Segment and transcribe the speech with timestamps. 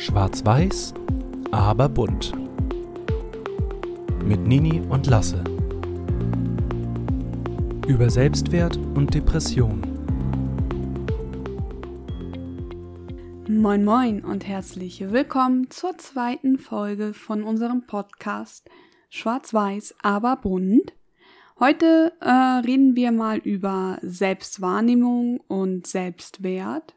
[0.00, 0.94] Schwarz-Weiß,
[1.50, 2.32] aber bunt.
[4.24, 5.44] Mit Nini und Lasse.
[7.86, 9.82] Über Selbstwert und Depression.
[13.46, 18.70] Moin Moin und herzlich willkommen zur zweiten Folge von unserem Podcast
[19.10, 20.94] Schwarz-Weiß, aber bunt.
[21.58, 26.94] Heute äh, reden wir mal über Selbstwahrnehmung und Selbstwert.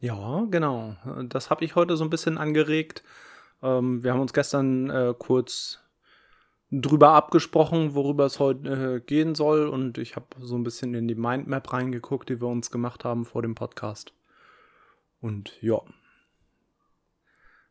[0.00, 0.96] Ja, genau.
[1.28, 3.02] Das habe ich heute so ein bisschen angeregt.
[3.62, 5.80] Ähm, wir haben uns gestern äh, kurz
[6.70, 9.68] drüber abgesprochen, worüber es heute äh, gehen soll.
[9.68, 13.24] Und ich habe so ein bisschen in die Mindmap reingeguckt, die wir uns gemacht haben
[13.24, 14.12] vor dem Podcast.
[15.20, 15.80] Und ja,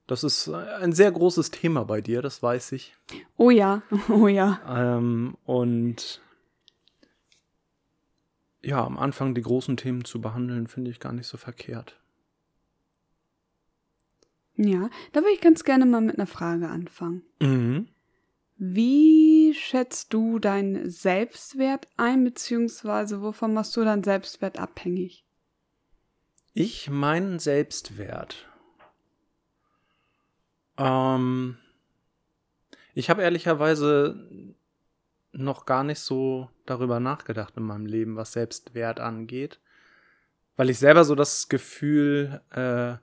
[0.07, 2.95] das ist ein sehr großes Thema bei dir, das weiß ich.
[3.35, 4.59] Oh ja, oh ja.
[4.67, 6.21] Ähm, und
[8.61, 11.99] ja, am Anfang die großen Themen zu behandeln, finde ich gar nicht so verkehrt.
[14.57, 17.21] Ja, da würde ich ganz gerne mal mit einer Frage anfangen.
[17.39, 17.87] Mhm.
[18.57, 25.23] Wie schätzt du deinen Selbstwert ein, beziehungsweise wovon machst du deinen Selbstwert abhängig?
[26.55, 28.47] Ich meinen Selbstwert.
[30.77, 31.59] Ähm,
[32.95, 34.55] ich habe ehrlicherweise
[35.33, 39.59] noch gar nicht so darüber nachgedacht in meinem Leben, was Selbstwert angeht,
[40.55, 42.95] weil ich selber so das Gefühl äh,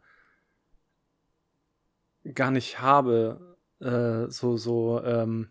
[2.34, 5.50] gar nicht habe, äh, so so ähm,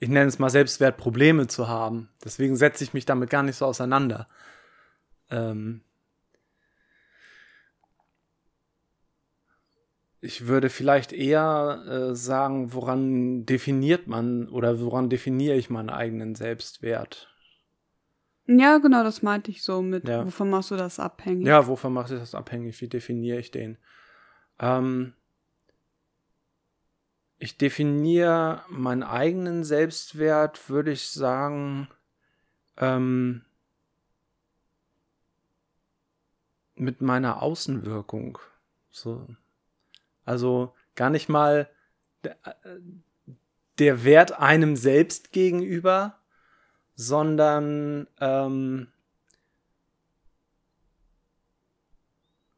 [0.00, 2.08] ich nenne es mal Selbstwertprobleme zu haben.
[2.24, 4.28] Deswegen setze ich mich damit gar nicht so auseinander.
[5.30, 5.82] Ähm,
[10.20, 16.34] ich würde vielleicht eher äh, sagen, woran definiert man oder woran definiere ich meinen eigenen
[16.34, 17.28] Selbstwert?
[18.46, 20.24] Ja, genau, das meinte ich so mit, Ja.
[20.24, 21.46] wovon machst du das abhängig?
[21.46, 22.80] Ja, wovon mache ich das abhängig?
[22.80, 23.76] Wie definiere ich den?
[24.58, 25.12] Ähm,
[27.38, 31.88] ich definiere meinen eigenen Selbstwert, würde ich sagen,
[32.76, 33.44] ähm,
[36.74, 38.38] mit meiner Außenwirkung.
[38.90, 39.26] So.
[40.24, 41.70] Also gar nicht mal
[42.24, 42.80] der, äh,
[43.78, 46.18] der Wert einem selbst gegenüber,
[46.96, 48.88] sondern ähm,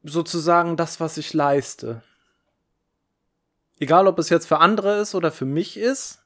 [0.03, 2.01] sozusagen das, was ich leiste.
[3.81, 6.23] Egal, ob es jetzt für andere ist oder für mich ist,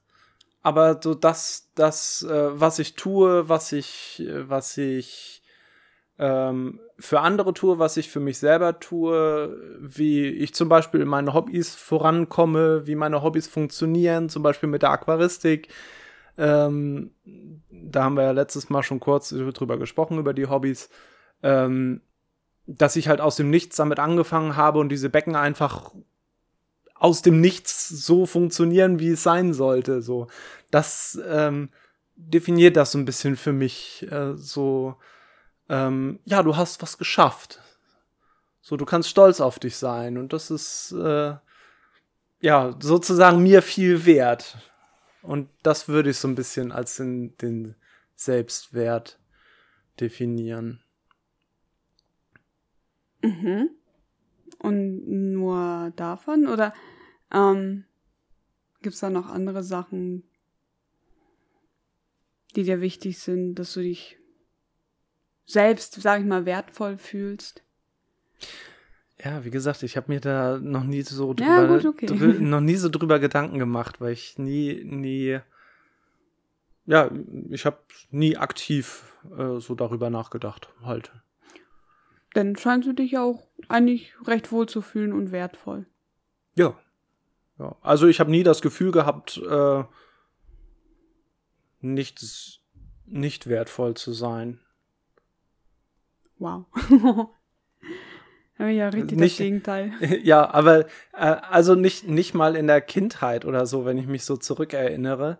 [0.62, 5.42] aber so das, das, äh, was ich tue, was ich, äh, was ich
[6.18, 11.08] ähm, für andere tue, was ich für mich selber tue, wie ich zum Beispiel in
[11.08, 15.68] meine Hobbys vorankomme, wie meine Hobbys funktionieren, zum Beispiel mit der Aquaristik.
[16.36, 17.12] Ähm,
[17.70, 20.90] da haben wir ja letztes Mal schon kurz drüber gesprochen, über die Hobbys.
[21.42, 22.02] Ähm,
[22.66, 25.92] dass ich halt aus dem Nichts damit angefangen habe und diese Becken einfach
[26.98, 30.02] aus dem Nichts so funktionieren, wie es sein sollte.
[30.02, 30.28] So,
[30.70, 31.70] das ähm,
[32.16, 34.06] definiert das so ein bisschen für mich.
[34.10, 34.96] Äh, so,
[35.68, 37.60] ähm, ja, du hast was geschafft.
[38.60, 41.36] So, du kannst stolz auf dich sein und das ist äh,
[42.40, 44.58] ja sozusagen mir viel wert.
[45.22, 47.74] Und das würde ich so ein bisschen als den, den
[48.14, 49.18] Selbstwert
[50.00, 50.82] definieren.
[53.22, 53.70] Mhm.
[54.58, 56.46] Und nur davon?
[56.46, 56.72] Oder
[57.32, 57.84] ähm,
[58.82, 60.24] gibt es da noch andere Sachen,
[62.54, 64.18] die dir wichtig sind, dass du dich
[65.44, 67.62] selbst, sag ich mal, wertvoll fühlst?
[69.22, 72.06] Ja, wie gesagt, ich habe mir da noch nie so Ja, drüber, gut, okay.
[72.06, 75.40] drü- noch nie so drüber Gedanken gemacht, weil ich nie, nie,
[76.84, 77.10] ja,
[77.50, 77.78] ich habe
[78.10, 81.12] nie aktiv äh, so darüber nachgedacht, halt.
[82.36, 85.86] Dann scheinst du dich ja auch eigentlich recht wohl zu fühlen und wertvoll.
[86.54, 86.78] Ja.
[87.58, 87.74] ja.
[87.80, 89.84] Also ich habe nie das Gefühl gehabt, äh,
[91.80, 92.60] nichts,
[93.06, 94.60] nicht wertvoll zu sein.
[96.38, 96.66] Wow.
[98.58, 99.92] Ja, richtig Nicht- das Gegenteil.
[100.22, 104.24] ja, aber äh, also nicht, nicht mal in der Kindheit oder so, wenn ich mich
[104.24, 105.36] so zurückerinnere,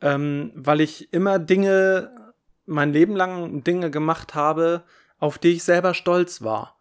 [0.00, 2.32] ähm, weil ich immer Dinge,
[2.66, 4.82] mein Leben lang Dinge gemacht habe,
[5.18, 6.76] auf die ich selber stolz war.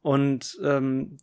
[0.00, 1.18] Und ähm,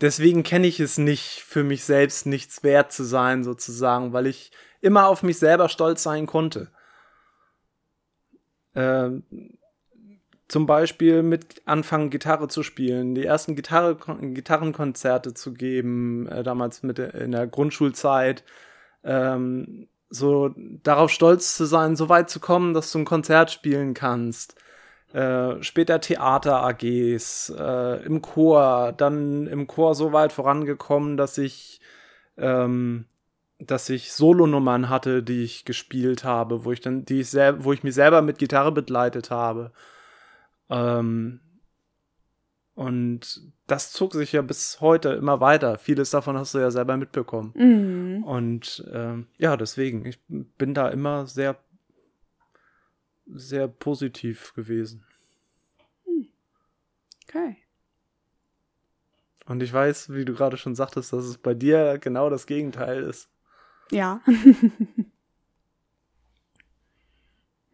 [0.00, 4.50] deswegen kenne ich es nicht, für mich selbst nichts wert zu sein, sozusagen, weil ich
[4.80, 6.70] immer auf mich selber stolz sein konnte.
[8.74, 9.24] Ähm,
[10.48, 16.82] zum Beispiel mit anfangen, Gitarre zu spielen, die ersten Gitarre, Gitarrenkonzerte zu geben, äh, damals
[16.82, 18.44] mit der- in der Grundschulzeit,
[19.04, 23.94] ähm, so darauf stolz zu sein, so weit zu kommen, dass du ein Konzert spielen
[23.94, 24.54] kannst.
[25.14, 31.80] Äh, später Theater-AGs, äh, im Chor, dann im Chor so weit vorangekommen, dass ich,
[32.36, 33.04] ähm,
[33.60, 37.72] dass ich Solonummern hatte, die ich gespielt habe, wo ich dann, die ich selber, wo
[37.72, 39.70] ich mich selber mit Gitarre begleitet habe.
[40.68, 41.38] Ähm,
[42.74, 45.78] und das zog sich ja bis heute immer weiter.
[45.78, 47.52] Vieles davon hast du ja selber mitbekommen.
[47.54, 48.24] Mhm.
[48.24, 51.56] Und ähm, ja, deswegen, ich bin da immer sehr
[53.26, 55.04] sehr positiv gewesen.
[57.28, 57.56] Okay.
[59.46, 63.02] Und ich weiß, wie du gerade schon sagtest, dass es bei dir genau das Gegenteil
[63.02, 63.28] ist.
[63.90, 64.20] Ja.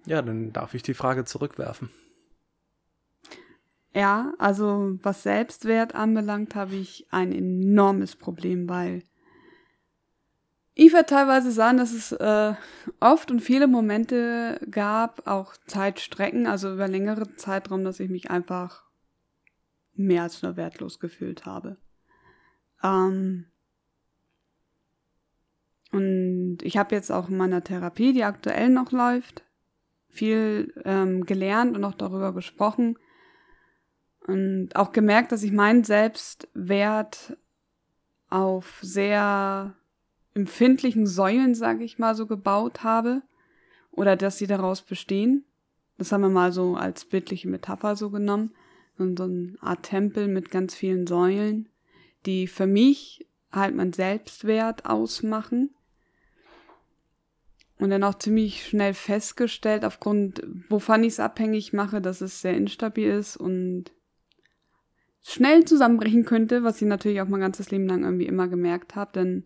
[0.06, 1.90] ja, dann darf ich die Frage zurückwerfen.
[3.92, 9.02] Ja, also was Selbstwert anbelangt, habe ich ein enormes Problem, weil
[10.74, 12.54] ich würde teilweise sagen, dass es äh,
[13.00, 18.84] oft und viele Momente gab, auch Zeitstrecken, also über längere Zeitraum, dass ich mich einfach
[19.94, 21.76] mehr als nur wertlos gefühlt habe.
[22.82, 23.46] Ähm
[25.92, 29.44] und ich habe jetzt auch in meiner Therapie, die aktuell noch läuft,
[30.08, 32.96] viel ähm, gelernt und auch darüber gesprochen
[34.26, 37.36] und auch gemerkt, dass ich meinen Selbstwert
[38.28, 39.74] auf sehr
[40.34, 43.22] empfindlichen Säulen, sage ich mal, so gebaut habe
[43.90, 45.44] oder dass sie daraus bestehen.
[45.98, 48.52] Das haben wir mal so als bildliche Metapher so genommen.
[48.96, 51.68] So eine Art Tempel mit ganz vielen Säulen,
[52.26, 55.70] die für mich halt mein Selbstwert ausmachen.
[57.78, 62.54] Und dann auch ziemlich schnell festgestellt, aufgrund, wovon ich es abhängig mache, dass es sehr
[62.54, 63.90] instabil ist und
[65.22, 69.12] schnell zusammenbrechen könnte, was ich natürlich auch mein ganzes Leben lang irgendwie immer gemerkt habe,
[69.12, 69.44] denn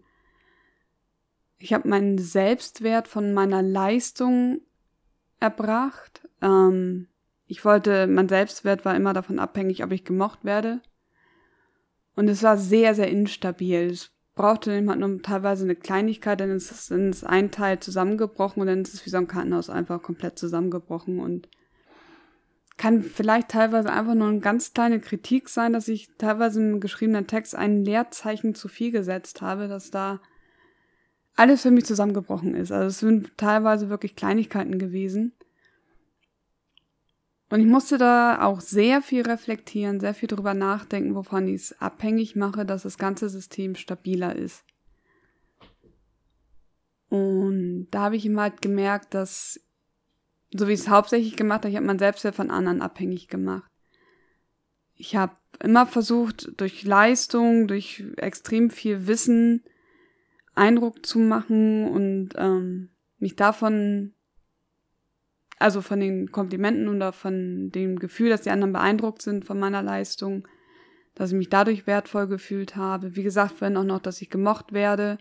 [1.58, 4.60] ich habe meinen Selbstwert von meiner Leistung
[5.40, 6.28] erbracht.
[6.42, 7.08] Ähm,
[7.46, 10.80] ich wollte, mein Selbstwert war immer davon abhängig, ob ich gemocht werde.
[12.16, 13.90] Und es war sehr, sehr instabil.
[13.90, 18.60] Es brauchte jemand nur teilweise eine Kleinigkeit, dann ist, es, dann ist ein Teil zusammengebrochen
[18.60, 21.48] und dann ist es wie so ein Kartenhaus einfach komplett zusammengebrochen und
[22.76, 27.28] kann vielleicht teilweise einfach nur eine ganz kleine Kritik sein, dass ich teilweise im geschriebenen
[27.28, 30.20] Text ein Leerzeichen zu viel gesetzt habe, dass da
[31.36, 32.72] alles für mich zusammengebrochen ist.
[32.72, 35.32] Also es sind teilweise wirklich Kleinigkeiten gewesen.
[37.50, 41.80] Und ich musste da auch sehr viel reflektieren, sehr viel drüber nachdenken, wovon ich es
[41.80, 44.64] abhängig mache, dass das ganze System stabiler ist.
[47.08, 49.60] Und da habe ich ihm halt gemerkt, dass,
[50.52, 53.70] so wie ich es hauptsächlich gemacht habe, ich habe mein Selbstwert von anderen abhängig gemacht.
[54.96, 59.62] Ich habe immer versucht, durch Leistung, durch extrem viel Wissen,
[60.54, 64.14] Eindruck zu machen und ähm, mich davon,
[65.58, 69.82] also von den Komplimenten oder von dem Gefühl, dass die anderen beeindruckt sind von meiner
[69.82, 70.46] Leistung,
[71.14, 73.16] dass ich mich dadurch wertvoll gefühlt habe.
[73.16, 75.18] Wie gesagt, vorhin auch noch, dass ich gemocht werde.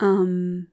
[0.00, 0.68] Ähm,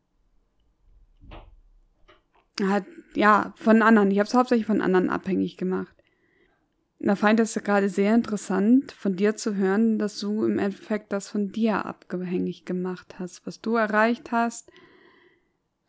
[2.62, 2.85] halt,
[3.15, 4.12] ja, von anderen.
[4.12, 5.94] Ich habe es hauptsächlich von anderen abhängig gemacht.
[7.00, 11.12] Da fand ich es gerade sehr interessant, von dir zu hören, dass du im Endeffekt
[11.12, 14.71] das von dir abhängig gemacht hast, was du erreicht hast,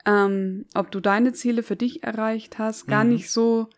[0.05, 3.11] ähm, ob du deine Ziele für dich erreicht hast, gar mhm.
[3.11, 3.69] nicht so,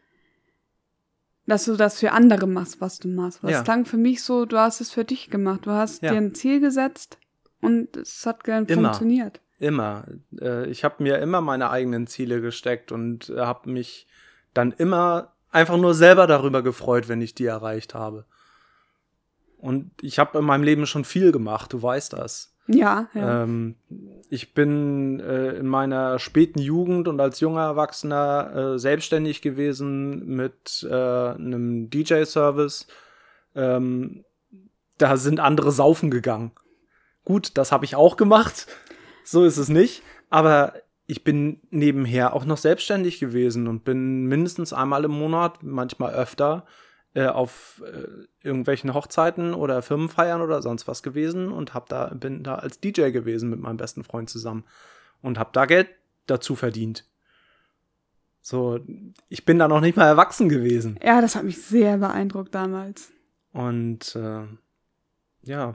[1.47, 3.43] dass du das für andere machst, was du machst.
[3.43, 3.63] Was ja.
[3.63, 6.13] klang für mich so, du hast es für dich gemacht, du hast ja.
[6.13, 7.19] dir ein Ziel gesetzt
[7.61, 8.89] und es hat gern immer.
[8.89, 9.41] funktioniert.
[9.59, 10.07] Immer.
[10.41, 14.07] Äh, ich habe mir immer meine eigenen Ziele gesteckt und habe mich
[14.55, 18.25] dann immer einfach nur selber darüber gefreut, wenn ich die erreicht habe.
[19.59, 22.55] Und ich habe in meinem Leben schon viel gemacht, du weißt das.
[22.69, 23.43] Ja, ja.
[23.43, 23.77] Ähm,
[24.29, 30.87] ich bin äh, in meiner späten Jugend und als junger Erwachsener äh, selbstständig gewesen mit
[30.89, 32.87] äh, einem DJ-Service.
[33.55, 34.25] Ähm,
[34.99, 36.53] da sind andere saufen gegangen.
[37.25, 38.67] Gut, das habe ich auch gemacht.
[39.25, 40.03] So ist es nicht.
[40.29, 40.75] Aber
[41.09, 46.67] ich bin nebenher auch noch selbstständig gewesen und bin mindestens einmal im Monat, manchmal öfter,
[47.15, 52.43] äh, auf äh, irgendwelchen Hochzeiten oder Firmenfeiern oder sonst was gewesen und hab da, bin
[52.45, 54.65] da als DJ gewesen mit meinem besten Freund zusammen
[55.23, 55.89] und hab da Geld
[56.27, 57.07] dazu verdient.
[58.43, 58.79] So,
[59.31, 61.01] ich bin da noch nicht mal erwachsen gewesen.
[61.03, 63.11] Ja, das hat mich sehr beeindruckt damals.
[63.53, 64.45] Und äh,
[65.41, 65.75] ja,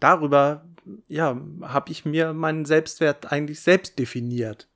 [0.00, 0.64] darüber
[1.08, 4.68] ja, habe ich mir meinen Selbstwert eigentlich selbst definiert.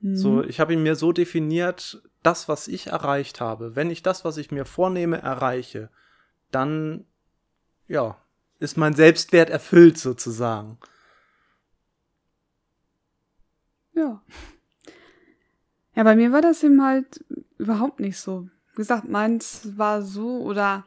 [0.00, 0.16] Mhm.
[0.16, 4.24] So, ich habe ihn mir so definiert, das, was ich erreicht habe, wenn ich das,
[4.24, 5.90] was ich mir vornehme, erreiche,
[6.50, 7.04] dann,
[7.88, 8.16] ja,
[8.60, 10.78] ist mein Selbstwert erfüllt sozusagen.
[13.94, 14.22] Ja.
[15.94, 17.24] Ja, bei mir war das eben halt
[17.58, 18.48] überhaupt nicht so.
[18.72, 20.86] wie gesagt, meins war so oder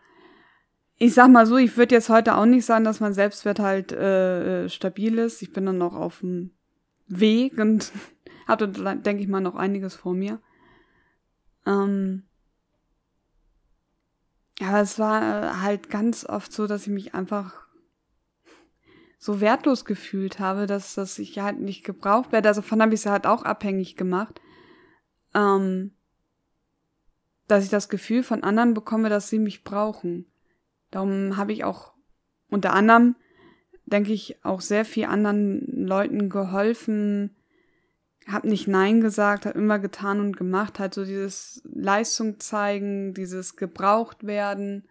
[0.97, 3.91] ich sag mal so, ich würde jetzt heute auch nicht sagen, dass mein Selbstwert halt
[3.91, 5.41] äh, äh stabil ist.
[5.41, 6.51] Ich bin dann noch auf dem
[7.07, 7.91] Weg und
[8.47, 10.39] hatte, denke ich mal, noch einiges vor mir.
[11.65, 12.23] Ähm,
[14.61, 17.65] aber es war halt ganz oft so, dass ich mich einfach
[19.17, 22.47] so wertlos gefühlt habe, dass, dass ich halt nicht gebraucht werde.
[22.47, 24.39] Also von habe ich es halt auch abhängig gemacht.
[25.33, 25.91] Ähm,
[27.47, 30.25] dass ich das Gefühl von anderen bekomme, dass sie mich brauchen.
[30.95, 31.91] Darum habe ich auch
[32.49, 33.17] unter anderem,
[33.85, 37.35] denke ich, auch sehr viel anderen Leuten geholfen,
[38.25, 43.57] habe nicht Nein gesagt, habe immer getan und gemacht, halt so dieses Leistung zeigen, dieses
[43.57, 44.87] gebraucht werden.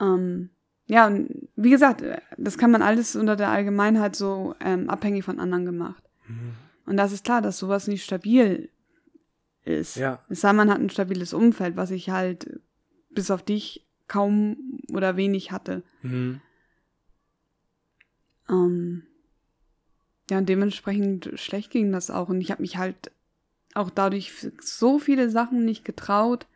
[0.00, 0.50] Ähm,
[0.86, 2.02] ja, und wie gesagt,
[2.36, 6.02] das kann man alles unter der Allgemeinheit so ähm, abhängig von anderen gemacht.
[6.26, 6.54] Mhm.
[6.84, 8.70] Und das ist klar, dass sowas nicht stabil
[9.64, 9.94] ist.
[9.94, 10.24] Ja.
[10.28, 12.58] Es sei man hat ein stabiles Umfeld, was ich halt
[13.10, 15.82] bis auf dich kaum oder wenig hatte.
[16.02, 16.40] Mhm.
[18.48, 19.06] Ähm,
[20.30, 22.28] ja, und dementsprechend schlecht ging das auch.
[22.28, 23.10] Und ich habe mich halt
[23.74, 26.46] auch dadurch so viele Sachen nicht getraut.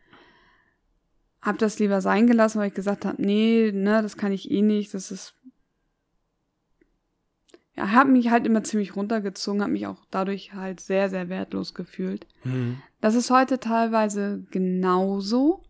[1.41, 4.61] Hab das lieber sein gelassen, weil ich gesagt habe, nee, ne, das kann ich eh
[4.61, 4.93] nicht.
[4.93, 5.35] Das ist.
[7.75, 11.73] Ja, habe mich halt immer ziemlich runtergezogen, habe mich auch dadurch halt sehr, sehr wertlos
[11.73, 12.27] gefühlt.
[12.43, 12.81] Mhm.
[12.99, 15.63] Das ist heute teilweise genauso.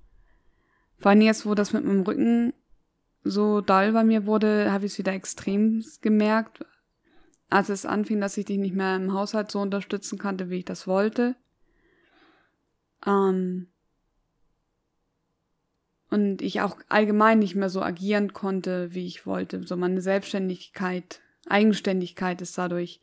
[1.00, 2.54] Vor allem jetzt, wo das mit meinem Rücken
[3.24, 6.66] so doll bei mir wurde, habe ich es wieder extrem gemerkt,
[7.50, 10.66] als es anfing, dass ich dich nicht mehr im Haushalt so unterstützen konnte, wie ich
[10.66, 11.36] das wollte.
[13.06, 13.68] Ähm
[16.12, 19.66] und ich auch allgemein nicht mehr so agieren konnte, wie ich wollte.
[19.66, 23.00] So meine Selbstständigkeit, Eigenständigkeit ist dadurch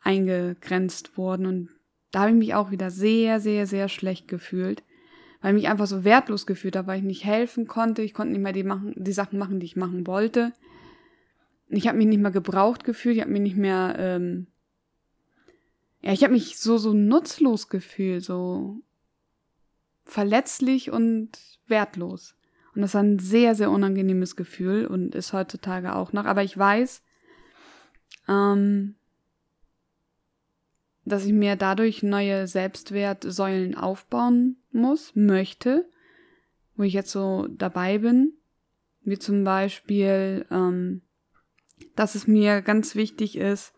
[0.00, 1.70] eingegrenzt worden und
[2.12, 4.82] da habe ich mich auch wieder sehr, sehr, sehr schlecht gefühlt,
[5.40, 8.02] weil ich mich einfach so wertlos gefühlt habe, weil ich nicht helfen konnte.
[8.02, 10.52] Ich konnte nicht mehr die, machen, die Sachen machen, die ich machen wollte.
[11.68, 14.48] Ich habe mich nicht mehr gebraucht gefühlt, ich habe mich nicht mehr, ähm,
[16.02, 18.82] ja, ich habe mich so, so nutzlos gefühlt, so
[20.04, 21.30] verletzlich und
[21.68, 22.34] wertlos.
[22.74, 26.24] Und das war ein sehr, sehr unangenehmes Gefühl und ist heutzutage auch noch.
[26.24, 27.02] Aber ich weiß,
[28.28, 28.96] ähm,
[31.04, 35.88] dass ich mir dadurch neue Selbstwertsäulen aufbauen muss, möchte,
[36.76, 38.34] wo ich jetzt so dabei bin,
[39.02, 41.02] wie zum Beispiel, ähm,
[41.96, 43.72] dass es mir ganz wichtig ist,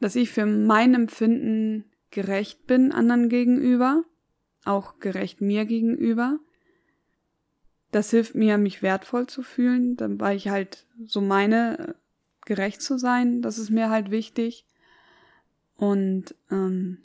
[0.00, 4.04] dass ich für mein Empfinden gerecht bin anderen gegenüber,
[4.64, 6.38] auch gerecht mir gegenüber.
[7.92, 11.94] Das hilft mir, mich wertvoll zu fühlen, weil ich halt so meine,
[12.44, 14.66] gerecht zu sein, das ist mir halt wichtig.
[15.76, 16.98] Und ähm,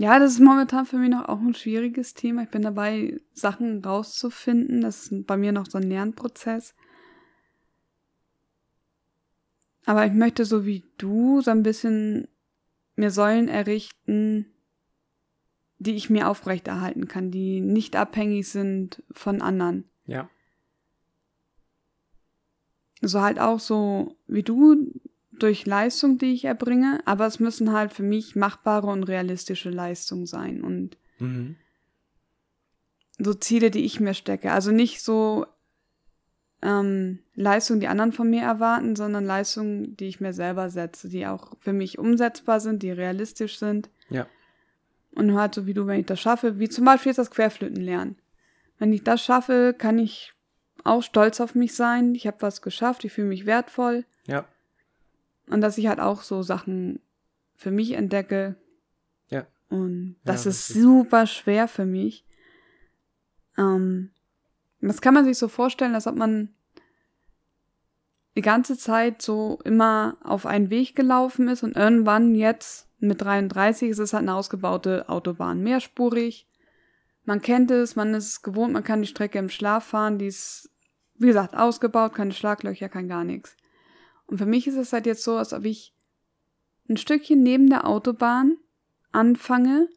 [0.00, 2.44] ja, das ist momentan für mich noch auch ein schwieriges Thema.
[2.44, 4.80] Ich bin dabei, Sachen rauszufinden.
[4.80, 6.74] Das ist bei mir noch so ein Lernprozess.
[9.84, 12.28] Aber ich möchte so wie du so ein bisschen
[12.96, 14.46] mir Säulen errichten,
[15.78, 19.84] die ich mir aufrechterhalten kann, die nicht abhängig sind von anderen.
[20.06, 20.30] Ja.
[23.02, 24.94] So halt auch so wie du
[25.42, 30.26] durch Leistung, die ich erbringe, aber es müssen halt für mich machbare und realistische Leistungen
[30.26, 31.56] sein und mhm.
[33.18, 34.52] so Ziele, die ich mir stecke.
[34.52, 35.46] Also nicht so
[36.62, 41.26] ähm, Leistungen, die anderen von mir erwarten, sondern Leistungen, die ich mir selber setze, die
[41.26, 43.90] auch für mich umsetzbar sind, die realistisch sind.
[44.10, 44.26] Ja.
[45.12, 47.82] Und halt so wie du, wenn ich das schaffe, wie zum Beispiel jetzt das Querflöten
[47.82, 48.16] lernen.
[48.78, 50.32] Wenn ich das schaffe, kann ich
[50.84, 52.14] auch stolz auf mich sein.
[52.14, 54.04] Ich habe was geschafft, ich fühle mich wertvoll.
[55.50, 57.00] Und dass ich halt auch so Sachen
[57.56, 58.56] für mich entdecke.
[59.28, 59.46] Ja.
[59.68, 62.24] Und das ja, ist super schwer für mich.
[63.58, 64.10] Ähm,
[64.80, 66.54] das kann man sich so vorstellen, als ob man
[68.36, 73.90] die ganze Zeit so immer auf einen Weg gelaufen ist und irgendwann jetzt mit 33
[73.90, 76.48] ist es halt eine ausgebaute Autobahn, mehrspurig.
[77.24, 80.26] Man kennt es, man ist es gewohnt, man kann die Strecke im Schlaf fahren, die
[80.26, 80.70] ist,
[81.16, 83.56] wie gesagt, ausgebaut, keine Schlaglöcher, kein gar nichts.
[84.30, 85.92] Und für mich ist es halt jetzt so, als ob ich
[86.88, 88.56] ein Stückchen neben der Autobahn
[89.10, 89.88] anfange,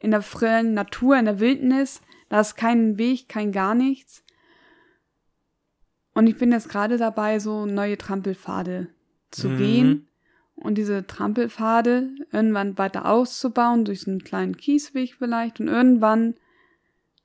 [0.00, 4.24] in der freien Natur, in der Wildnis, da ist kein Weg, kein gar nichts.
[6.14, 8.88] Und ich bin jetzt gerade dabei, so neue Trampelpfade
[9.30, 9.58] zu mhm.
[9.58, 10.08] gehen
[10.56, 16.34] und diese Trampelpfade irgendwann weiter auszubauen, durch so einen kleinen Kiesweg vielleicht und irgendwann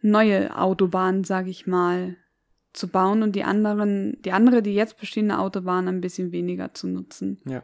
[0.01, 2.18] neue Autobahnen, sag ich mal,
[2.74, 6.88] zu bauen und die anderen, die andere, die jetzt bestehende Autobahn ein bisschen weniger zu
[6.88, 7.40] nutzen.
[7.46, 7.63] Ja.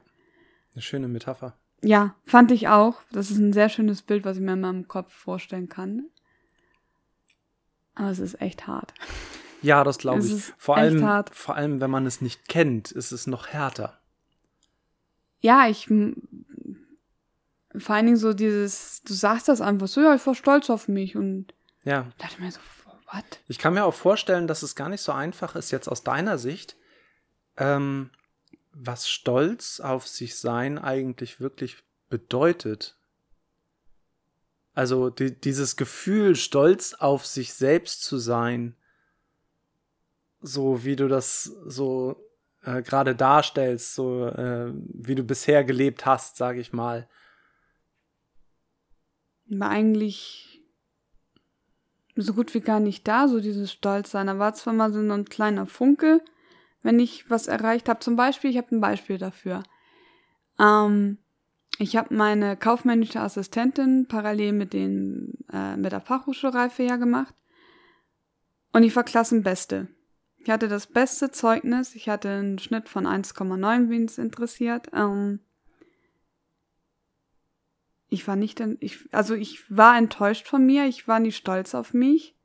[0.73, 1.57] Eine schöne Metapher.
[1.81, 3.01] ja, fand ich auch.
[3.11, 6.05] Das ist ein sehr schönes Bild, was ich mir in meinem Kopf vorstellen kann.
[7.95, 8.93] Aber es ist echt hart.
[9.63, 10.31] Ja, das glaube ich.
[10.31, 11.33] ist Vor allem, hart.
[11.33, 13.99] vor allem, wenn man es nicht kennt, ist es noch härter.
[15.39, 15.87] Ja, ich.
[17.75, 20.87] Vor allen Dingen so dieses, du sagst das einfach so, ja, ich war stolz auf
[20.87, 22.07] mich und Ja.
[22.19, 22.59] dachte mir so,
[23.11, 23.39] what?
[23.47, 26.37] Ich kann mir auch vorstellen, dass es gar nicht so einfach ist, jetzt aus deiner
[26.37, 26.75] Sicht,
[27.57, 28.11] ähm,
[28.71, 32.97] was Stolz auf sich sein eigentlich wirklich bedeutet.
[34.73, 38.75] Also die, dieses Gefühl, stolz auf sich selbst zu sein,
[40.39, 42.23] so wie du das so
[42.61, 47.09] äh, gerade darstellst, so äh, wie du bisher gelebt hast, sage ich mal.
[49.47, 50.46] War eigentlich
[52.21, 54.27] so gut wie gar nicht da, so dieses Stolzsein.
[54.27, 56.21] Da war zwar mal so ein kleiner Funke,
[56.83, 57.99] wenn ich was erreicht habe.
[57.99, 59.63] Zum Beispiel, ich habe ein Beispiel dafür.
[60.59, 61.17] Ähm,
[61.79, 67.35] ich habe meine kaufmännische Assistentin parallel mit, den, äh, mit der Fachhochschulreife ja gemacht.
[68.73, 69.87] Und ich war Klassenbeste.
[70.37, 71.95] Ich hatte das beste Zeugnis.
[71.95, 74.87] Ich hatte einen Schnitt von 1,9, wen es interessiert.
[74.93, 75.39] Ähm,
[78.09, 80.85] ich war nicht, en- ich, also ich war enttäuscht von mir.
[80.85, 82.35] Ich war nicht stolz auf mich.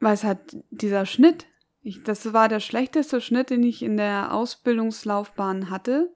[0.00, 1.46] Weil es halt dieser Schnitt,
[1.80, 6.12] ich, das war der schlechteste Schnitt, den ich in der Ausbildungslaufbahn hatte.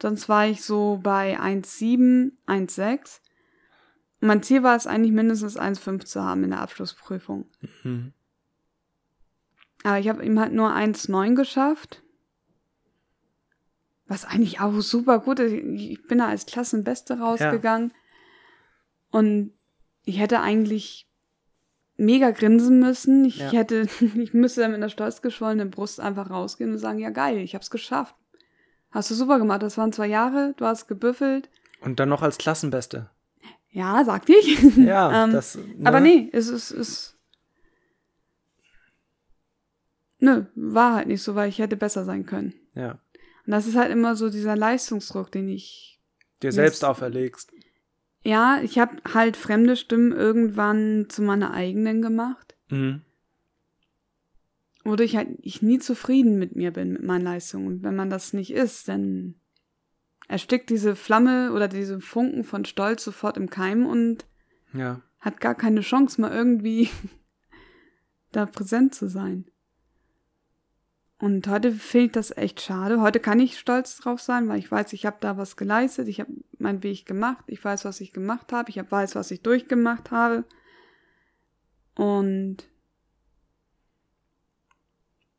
[0.00, 3.20] Sonst war ich so bei 1,7, 1,6.
[4.20, 7.46] Und mein Ziel war es eigentlich mindestens 1,5 zu haben in der Abschlussprüfung.
[7.82, 8.12] Mhm.
[9.84, 12.02] Aber ich habe ihm halt nur 1,9 geschafft.
[14.08, 15.52] Was eigentlich auch super gut ist.
[15.52, 17.92] Ich bin da als Klassenbeste rausgegangen.
[19.10, 19.52] Und
[20.04, 21.06] ich hätte eigentlich
[21.98, 23.24] mega grinsen müssen.
[23.26, 23.50] Ich Ja.
[23.50, 23.86] hätte,
[24.16, 27.54] ich müsste dann mit einer stolz geschwollenen Brust einfach rausgehen und sagen, ja geil, ich
[27.54, 28.14] hab's geschafft.
[28.90, 29.62] Hast du super gemacht.
[29.62, 31.50] Das waren zwei Jahre, du hast gebüffelt.
[31.82, 33.10] Und dann noch als Klassenbeste.
[33.70, 34.62] Ja, sagte ich.
[34.78, 35.56] Ja, Ähm, das.
[35.56, 35.86] ne?
[35.86, 37.14] Aber nee, es ist, es.
[40.20, 42.54] Nö, war halt nicht so, weil ich hätte besser sein können.
[42.74, 42.98] Ja.
[43.48, 45.98] Und das ist halt immer so dieser Leistungsdruck, den ich.
[46.42, 47.50] Dir selbst auferlegst.
[48.22, 53.00] Ja, ich habe halt fremde Stimmen irgendwann zu meiner eigenen gemacht, Mhm.
[54.84, 57.66] wodurch halt ich nie zufrieden mit mir bin, mit meinen Leistungen.
[57.68, 59.36] Und wenn man das nicht ist, dann
[60.28, 64.26] erstickt diese Flamme oder diese Funken von Stolz sofort im Keim und
[64.74, 65.00] Ja.
[65.20, 66.90] hat gar keine Chance, mal irgendwie
[68.30, 69.46] da präsent zu sein.
[71.20, 73.00] Und heute finde ich das echt schade.
[73.00, 76.20] Heute kann ich stolz drauf sein, weil ich weiß, ich habe da was geleistet, ich
[76.20, 79.42] habe meinen Weg gemacht, ich weiß, was ich gemacht habe, ich hab, weiß, was ich
[79.42, 80.44] durchgemacht habe.
[81.96, 82.58] Und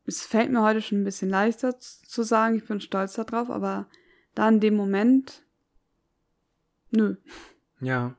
[0.04, 3.88] es fällt mir heute schon ein bisschen leichter zu sagen, ich bin stolz darauf, aber
[4.34, 5.42] da in dem Moment,
[6.90, 7.16] nö.
[7.80, 8.14] Ja.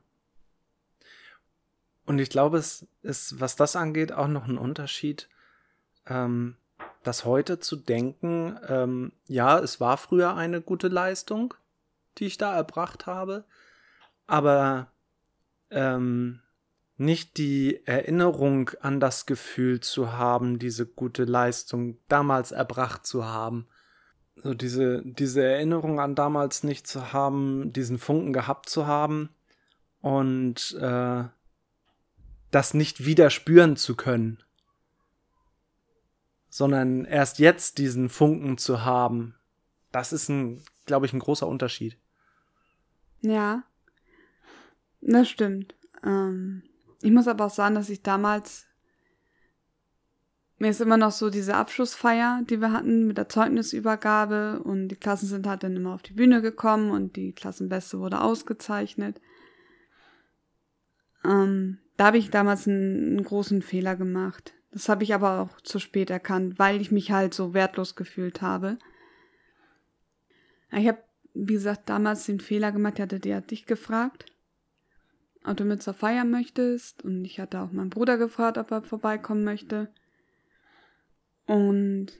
[2.06, 5.28] Und ich glaube, es ist, was das angeht, auch noch ein Unterschied,
[6.06, 6.56] ähm,
[7.02, 11.54] das heute zu denken, ähm, ja, es war früher eine gute Leistung,
[12.18, 13.44] die ich da erbracht habe,
[14.26, 14.88] aber
[15.70, 16.40] ähm,
[16.96, 23.66] nicht die Erinnerung an das Gefühl zu haben, diese gute Leistung damals erbracht zu haben.
[24.36, 29.30] So diese, diese Erinnerung an damals nicht zu haben, diesen Funken gehabt zu haben
[30.00, 31.24] und äh,
[32.50, 34.38] das nicht wieder spüren zu können,
[36.52, 39.34] sondern erst jetzt diesen Funken zu haben,
[39.90, 41.96] das ist ein, glaube ich, ein großer Unterschied.
[43.22, 43.62] Ja,
[45.00, 45.74] das stimmt.
[46.04, 46.62] Ähm,
[47.00, 48.66] ich muss aber auch sagen, dass ich damals
[50.58, 54.96] mir ist immer noch so diese Abschlussfeier, die wir hatten mit der Zeugnisübergabe und die
[54.96, 59.20] Klassen sind halt dann immer auf die Bühne gekommen und die Klassenbeste wurde ausgezeichnet.
[61.24, 64.52] Ähm, da habe ich damals einen, einen großen Fehler gemacht.
[64.72, 68.40] Das habe ich aber auch zu spät erkannt, weil ich mich halt so wertlos gefühlt
[68.40, 68.78] habe.
[70.70, 70.98] Ich habe,
[71.34, 74.26] wie gesagt, damals den Fehler gemacht, ich hatte der dich gefragt,
[75.44, 77.04] ob du mit zur Feier möchtest.
[77.04, 79.92] Und ich hatte auch meinen Bruder gefragt, ob er vorbeikommen möchte.
[81.46, 82.12] Und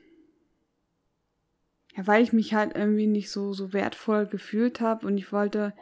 [1.97, 5.75] ja, weil ich mich halt irgendwie nicht so, so wertvoll gefühlt habe und ich wollte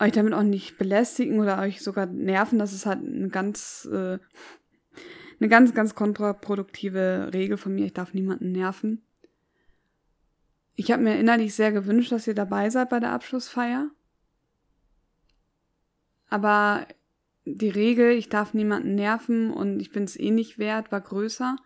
[0.00, 4.18] euch damit auch nicht belästigen oder euch sogar nerven, das ist halt eine ganz, äh,
[5.40, 7.86] eine ganz, ganz kontraproduktive Regel von mir.
[7.86, 9.02] Ich darf niemanden nerven.
[10.76, 13.90] Ich habe mir innerlich sehr gewünscht, dass ihr dabei seid bei der Abschlussfeier.
[16.28, 16.86] Aber
[17.44, 21.56] die Regel, ich darf niemanden nerven und ich bin es eh nicht wert, war größer.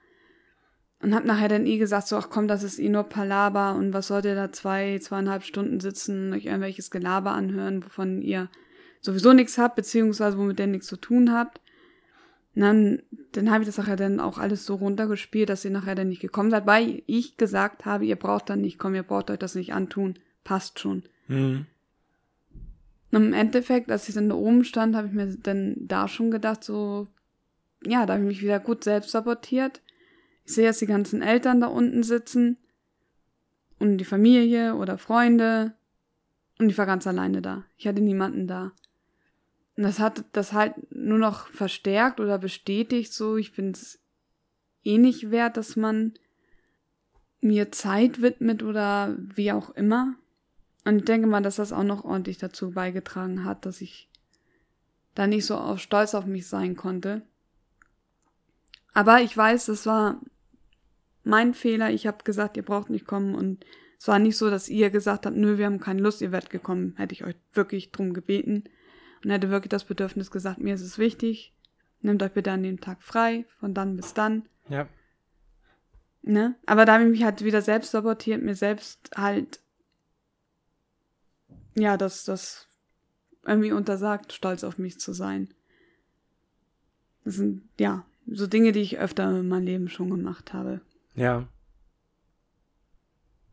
[1.00, 3.92] Und hab nachher dann eh gesagt, so, ach komm, das ist eh nur Palaber und
[3.92, 8.50] was sollt ihr da zwei, zweieinhalb Stunden sitzen, euch irgendwelches Gelaber anhören, wovon ihr
[9.00, 11.60] sowieso nichts habt, beziehungsweise womit ihr nichts zu tun habt.
[12.58, 15.94] Und dann, dann habe ich das nachher dann auch alles so runtergespielt, dass ihr nachher
[15.94, 19.30] dann nicht gekommen seid, weil ich gesagt habe, ihr braucht dann nicht kommen, ihr braucht
[19.30, 21.04] euch das nicht antun, passt schon.
[21.28, 21.66] Mhm.
[23.12, 26.32] Und im Endeffekt, als ich dann da oben stand, habe ich mir dann da schon
[26.32, 27.06] gedacht, so,
[27.86, 29.80] ja, da habe ich mich wieder gut selbst sabotiert.
[30.44, 32.56] Ich sehe jetzt die ganzen Eltern da unten sitzen
[33.78, 35.74] und die Familie oder Freunde
[36.58, 37.66] und ich war ganz alleine da.
[37.76, 38.72] Ich hatte niemanden da.
[39.78, 44.00] Und das hat das halt nur noch verstärkt oder bestätigt, so, ich bin es
[44.82, 46.14] eh nicht wert, dass man
[47.40, 50.16] mir Zeit widmet oder wie auch immer.
[50.84, 54.10] Und ich denke mal, dass das auch noch ordentlich dazu beigetragen hat, dass ich
[55.14, 57.22] da nicht so auf stolz auf mich sein konnte.
[58.94, 60.20] Aber ich weiß, das war
[61.22, 61.92] mein Fehler.
[61.92, 63.64] Ich habe gesagt, ihr braucht nicht kommen und
[63.96, 66.50] es war nicht so, dass ihr gesagt habt, nö, wir haben keine Lust, ihr werdet
[66.50, 66.94] gekommen.
[66.96, 68.64] Hätte ich euch wirklich drum gebeten
[69.24, 71.54] und hätte wirklich das Bedürfnis gesagt, mir ist es wichtig,
[72.00, 74.48] nehmt euch bitte an dem Tag frei, von dann bis dann.
[74.68, 74.88] Ja.
[76.22, 76.56] Ne?
[76.66, 79.60] Aber da habe ich mich halt wieder selbst sabotiert, mir selbst halt
[81.78, 82.66] ja, das, das
[83.46, 85.54] irgendwie untersagt, stolz auf mich zu sein.
[87.24, 90.80] Das sind, ja, so Dinge, die ich öfter in meinem Leben schon gemacht habe.
[91.14, 91.48] Ja.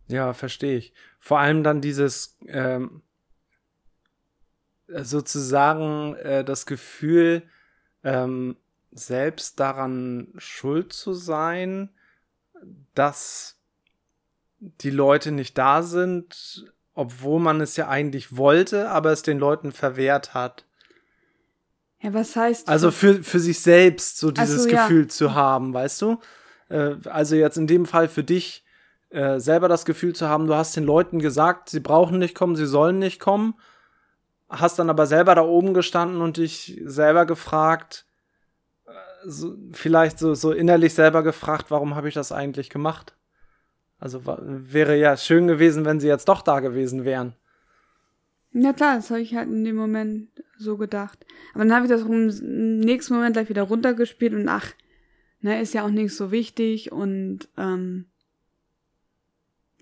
[0.07, 0.93] Ja, verstehe ich.
[1.19, 3.01] Vor allem dann dieses ähm,
[4.87, 7.43] sozusagen äh, das Gefühl,
[8.03, 8.55] ähm,
[8.91, 11.89] selbst daran schuld zu sein,
[12.93, 13.57] dass
[14.59, 19.71] die Leute nicht da sind, obwohl man es ja eigentlich wollte, aber es den Leuten
[19.71, 20.65] verwehrt hat.
[21.99, 22.69] Ja, was heißt.
[22.69, 25.07] Also für, für sich selbst so dieses so, Gefühl ja.
[25.09, 26.19] zu haben, weißt du?
[26.69, 28.63] Äh, also jetzt in dem Fall für dich
[29.09, 32.55] äh, selber das Gefühl zu haben, du hast den Leuten gesagt, sie brauchen nicht kommen,
[32.55, 33.55] sie sollen nicht kommen,
[34.49, 38.05] hast dann aber selber da oben gestanden und dich selber gefragt,
[38.85, 38.91] äh,
[39.25, 43.15] so, vielleicht so, so innerlich selber gefragt, warum habe ich das eigentlich gemacht?
[43.97, 47.33] Also wäre ja schön gewesen, wenn sie jetzt doch da gewesen wären.
[48.51, 51.25] Ja klar, das habe ich halt in dem Moment so gedacht.
[51.53, 54.73] Aber dann habe ich das im nächsten Moment gleich wieder runtergespielt und ach,
[55.41, 58.05] ne, ist ja auch nicht so wichtig und ähm,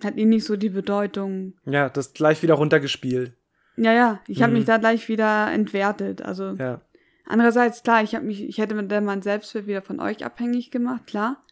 [0.04, 1.54] hat eh nicht so die Bedeutung.
[1.65, 3.34] Ja, das gleich wieder runtergespielt.
[3.75, 4.59] Ja, ja, ich habe Mhm.
[4.59, 6.21] mich da gleich wieder entwertet.
[6.21, 6.81] Also Ja.
[7.25, 11.07] andererseits klar, ich habe mich, ich hätte dann mein Selbstwert wieder von euch abhängig gemacht,
[11.07, 11.43] klar.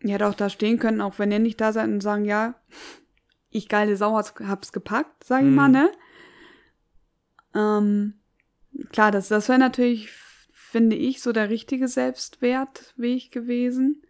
[0.00, 2.54] Ihr hättet auch da stehen können, auch wenn ihr nicht da seid und sagen, ja,
[3.50, 5.54] ich geile Sau hab's- hab's gepackt, sag ich Mhm.
[5.54, 5.90] mal, ne?
[7.54, 8.14] Ähm,
[8.90, 10.10] klar, das, das wäre natürlich,
[10.52, 14.02] finde ich, so der richtige Selbstwertweg gewesen.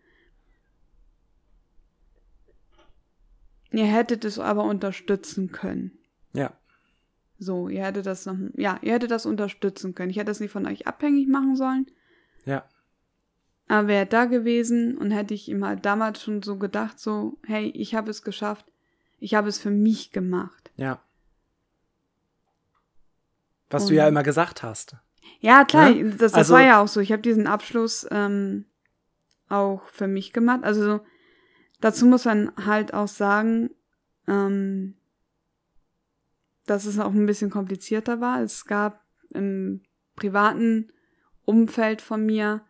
[3.77, 5.93] Ihr hättet es aber unterstützen können.
[6.33, 6.53] Ja.
[7.39, 10.11] So, ihr hättet das noch, ja, ihr hättet das unterstützen können.
[10.11, 11.87] Ich hätte das nicht von euch abhängig machen sollen.
[12.45, 12.65] Ja.
[13.69, 17.71] Aber wäre da gewesen und hätte ich ihm halt damals schon so gedacht, so, hey,
[17.75, 18.67] ich habe es geschafft.
[19.19, 20.71] Ich habe es für mich gemacht.
[20.77, 21.01] Ja.
[23.71, 24.97] Was Und- du ja immer gesagt hast.
[25.41, 26.05] Ja, klar, Ja?
[26.05, 27.01] das, das Also- war ja auch so.
[27.01, 28.67] Ich habe diesen Abschluss ähm,
[29.49, 30.61] auch für mich gemacht.
[30.63, 31.01] Also so,
[31.81, 33.71] dazu muss man halt auch sagen,
[34.27, 34.95] ähm,
[36.67, 38.41] dass es auch ein bisschen komplizierter war.
[38.41, 39.83] Es gab im
[40.17, 40.89] privaten
[41.45, 42.63] Umfeld von mir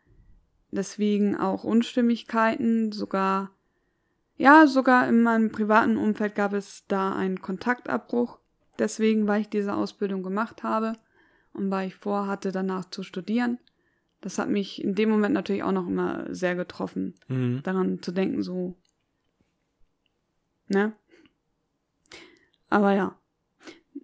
[0.70, 3.52] deswegen auch Unstimmigkeiten, sogar,
[4.36, 8.38] ja, sogar in meinem privaten Umfeld gab es da einen Kontaktabbruch.
[8.80, 10.94] Deswegen, weil ich diese Ausbildung gemacht habe
[11.52, 13.58] und weil ich vorhatte, danach zu studieren.
[14.20, 17.60] Das hat mich in dem Moment natürlich auch noch immer sehr getroffen, Mhm.
[17.62, 18.74] daran zu denken, so,
[20.68, 20.92] ne?
[22.70, 23.16] Aber ja.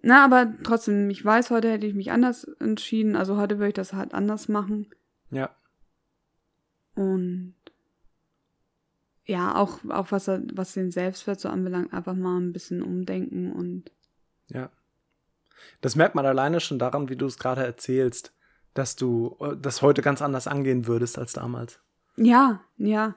[0.01, 3.15] Na, aber trotzdem, ich weiß, heute hätte ich mich anders entschieden.
[3.15, 4.87] Also heute würde ich das halt anders machen.
[5.29, 5.55] Ja.
[6.95, 7.55] Und
[9.25, 13.91] ja, auch, auch was, was den Selbstwert so anbelangt, einfach mal ein bisschen umdenken und
[14.47, 14.69] Ja.
[15.81, 18.33] Das merkt man alleine schon daran, wie du es gerade erzählst,
[18.73, 21.79] dass du äh, das heute ganz anders angehen würdest als damals.
[22.17, 23.15] Ja, ja.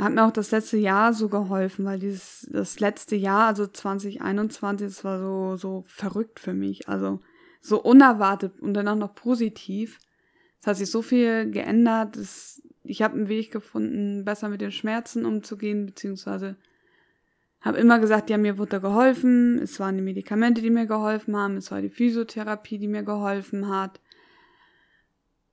[0.00, 4.86] Hat mir auch das letzte Jahr so geholfen, weil dieses, das letzte Jahr, also 2021,
[4.86, 6.88] das war so, so verrückt für mich.
[6.88, 7.20] Also
[7.60, 9.98] so unerwartet und dann auch noch positiv.
[10.60, 12.16] Es hat sich so viel geändert.
[12.16, 16.56] Es, ich habe einen Weg gefunden, besser mit den Schmerzen umzugehen, beziehungsweise
[17.60, 19.58] habe immer gesagt, ja, mir wurde geholfen.
[19.58, 21.58] Es waren die Medikamente, die mir geholfen haben.
[21.58, 24.00] Es war die Physiotherapie, die mir geholfen hat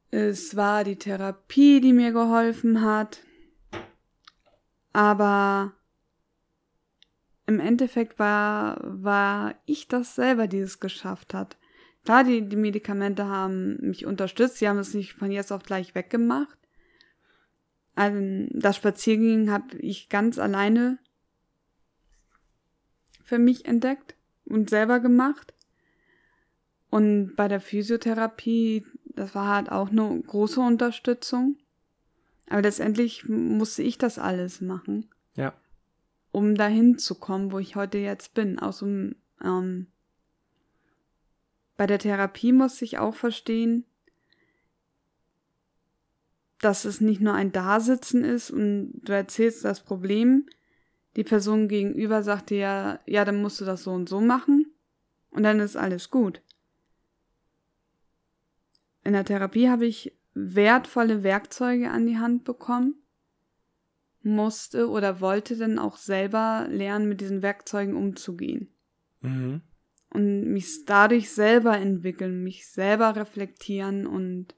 [0.09, 3.19] Es war die Therapie, die mir geholfen hat.
[4.97, 5.73] Aber
[7.45, 11.55] im Endeffekt war, war ich das selber, die es geschafft hat.
[12.03, 15.93] Klar, die, die Medikamente haben mich unterstützt, sie haben es nicht von jetzt auf gleich
[15.93, 16.57] weggemacht.
[17.93, 20.97] Also das Spaziergehen habe ich ganz alleine
[23.23, 25.53] für mich entdeckt und selber gemacht.
[26.89, 31.59] Und bei der Physiotherapie, das war halt auch eine große Unterstützung.
[32.49, 35.09] Aber letztendlich musste ich das alles machen.
[35.35, 35.53] Ja.
[36.31, 38.59] Um dahin zu kommen, wo ich heute jetzt bin.
[38.59, 39.87] Aus dem, ähm,
[41.75, 43.85] bei der Therapie musste ich auch verstehen,
[46.59, 50.47] dass es nicht nur ein Dasitzen ist und du erzählst das Problem,
[51.15, 54.71] die Person gegenüber sagt dir ja, ja, dann musst du das so und so machen
[55.29, 56.41] und dann ist alles gut.
[59.03, 62.95] In der Therapie habe ich wertvolle Werkzeuge an die Hand bekommen,
[64.21, 68.73] musste oder wollte dann auch selber lernen, mit diesen Werkzeugen umzugehen.
[69.21, 69.61] Mhm.
[70.09, 74.55] Und mich dadurch selber entwickeln, mich selber reflektieren und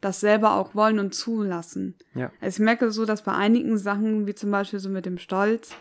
[0.00, 1.96] das selber auch wollen und zulassen.
[2.14, 2.32] Ja.
[2.40, 5.74] Also ich merke so, dass bei einigen Sachen, wie zum Beispiel so mit dem Stolz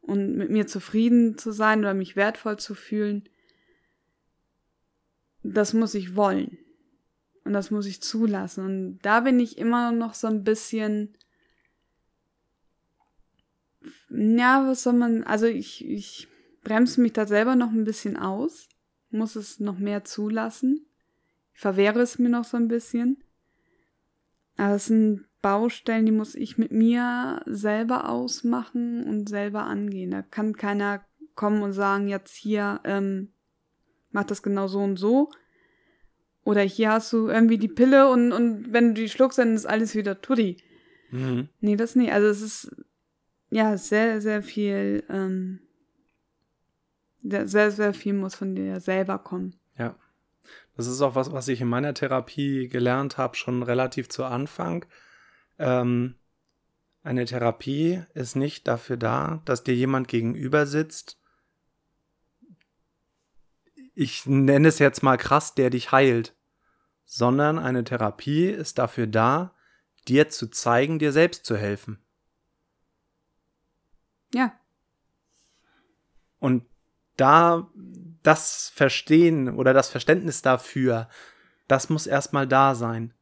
[0.00, 3.28] und mit mir zufrieden zu sein oder mich wertvoll zu fühlen,
[5.42, 6.58] das muss ich wollen.
[7.46, 8.64] Und das muss ich zulassen.
[8.64, 11.16] Und da bin ich immer noch so ein bisschen,
[14.10, 16.28] ja, was soll man, also ich, ich
[16.64, 18.68] bremse mich da selber noch ein bisschen aus,
[19.10, 20.86] muss es noch mehr zulassen.
[21.54, 23.22] Ich verwehre es mir noch so ein bisschen.
[24.56, 30.10] Aber es sind Baustellen, die muss ich mit mir selber ausmachen und selber angehen.
[30.10, 31.04] Da kann keiner
[31.36, 33.32] kommen und sagen, jetzt hier, ähm,
[34.10, 35.30] mach das genau so und so.
[36.46, 39.66] Oder hier hast du irgendwie die Pille und, und wenn du die schluckst, dann ist
[39.66, 40.58] alles wieder tutti.
[41.10, 41.48] Mhm.
[41.58, 42.12] Nee, das nicht.
[42.12, 42.70] Also es ist
[43.50, 45.58] ja sehr, sehr viel, ähm,
[47.24, 49.56] sehr, sehr viel muss von dir selber kommen.
[49.76, 49.96] Ja.
[50.76, 54.86] Das ist auch was, was ich in meiner Therapie gelernt habe, schon relativ zu Anfang.
[55.58, 56.14] Ähm,
[57.02, 61.18] eine Therapie ist nicht dafür da, dass dir jemand gegenüber sitzt.
[63.96, 66.34] Ich nenne es jetzt mal krass, der dich heilt.
[67.06, 69.54] Sondern eine Therapie ist dafür da,
[70.06, 71.98] dir zu zeigen, dir selbst zu helfen.
[74.34, 74.52] Ja.
[76.38, 76.64] Und
[77.16, 77.68] da
[78.22, 81.08] das Verstehen oder das Verständnis dafür,
[81.66, 83.14] das muss erstmal da sein.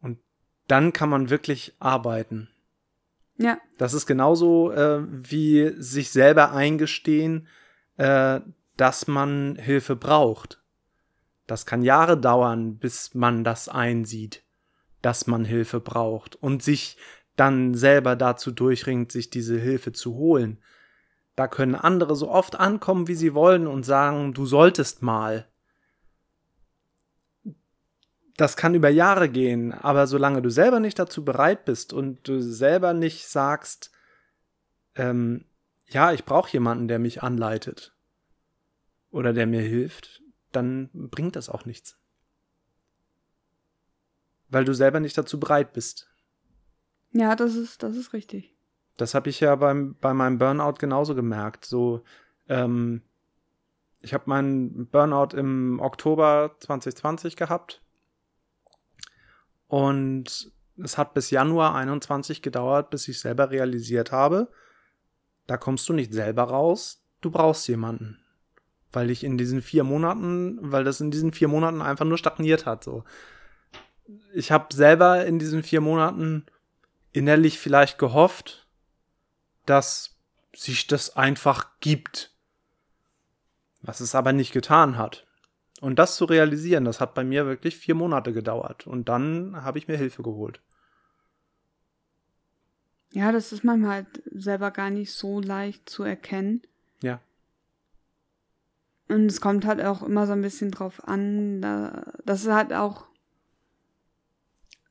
[0.00, 0.18] Und
[0.66, 2.48] dann kann man wirklich arbeiten.
[3.38, 3.58] Ja.
[3.78, 7.46] Das ist genauso äh, wie sich selber eingestehen,
[7.98, 8.40] äh,
[8.76, 10.62] dass man Hilfe braucht.
[11.46, 14.42] Das kann Jahre dauern, bis man das einsieht,
[15.00, 16.96] dass man Hilfe braucht und sich
[17.36, 20.58] dann selber dazu durchringt, sich diese Hilfe zu holen.
[21.36, 25.46] Da können andere so oft ankommen, wie sie wollen und sagen, du solltest mal.
[28.36, 32.40] Das kann über Jahre gehen, aber solange du selber nicht dazu bereit bist und du
[32.40, 33.92] selber nicht sagst,
[34.94, 35.44] ähm,
[35.88, 37.95] ja, ich brauche jemanden, der mich anleitet
[39.16, 41.98] oder der mir hilft, dann bringt das auch nichts.
[44.50, 46.10] Weil du selber nicht dazu bereit bist.
[47.12, 48.54] Ja, das ist, das ist richtig.
[48.98, 51.64] Das habe ich ja beim, bei meinem Burnout genauso gemerkt.
[51.64, 52.04] So,
[52.48, 53.00] ähm,
[54.02, 57.82] ich habe meinen Burnout im Oktober 2020 gehabt.
[59.66, 64.50] Und es hat bis Januar 21 gedauert, bis ich selber realisiert habe,
[65.46, 68.20] da kommst du nicht selber raus, du brauchst jemanden.
[68.92, 72.66] Weil ich in diesen vier Monaten, weil das in diesen vier Monaten einfach nur stagniert
[72.66, 72.84] hat.
[72.84, 73.04] So.
[74.32, 76.46] Ich habe selber in diesen vier Monaten
[77.12, 78.66] innerlich vielleicht gehofft,
[79.66, 80.16] dass
[80.54, 82.32] sich das einfach gibt.
[83.82, 85.26] Was es aber nicht getan hat.
[85.80, 88.86] Und das zu realisieren, das hat bei mir wirklich vier Monate gedauert.
[88.86, 90.60] Und dann habe ich mir Hilfe geholt.
[93.12, 96.62] Ja, das ist manchmal halt selber gar nicht so leicht zu erkennen.
[99.08, 102.72] Und es kommt halt auch immer so ein bisschen drauf an, da, das ist halt
[102.72, 103.06] auch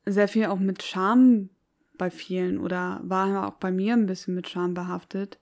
[0.06, 1.50] sehr viel auch mit Scham
[1.98, 5.38] bei vielen oder war auch bei mir ein bisschen mit Scham behaftet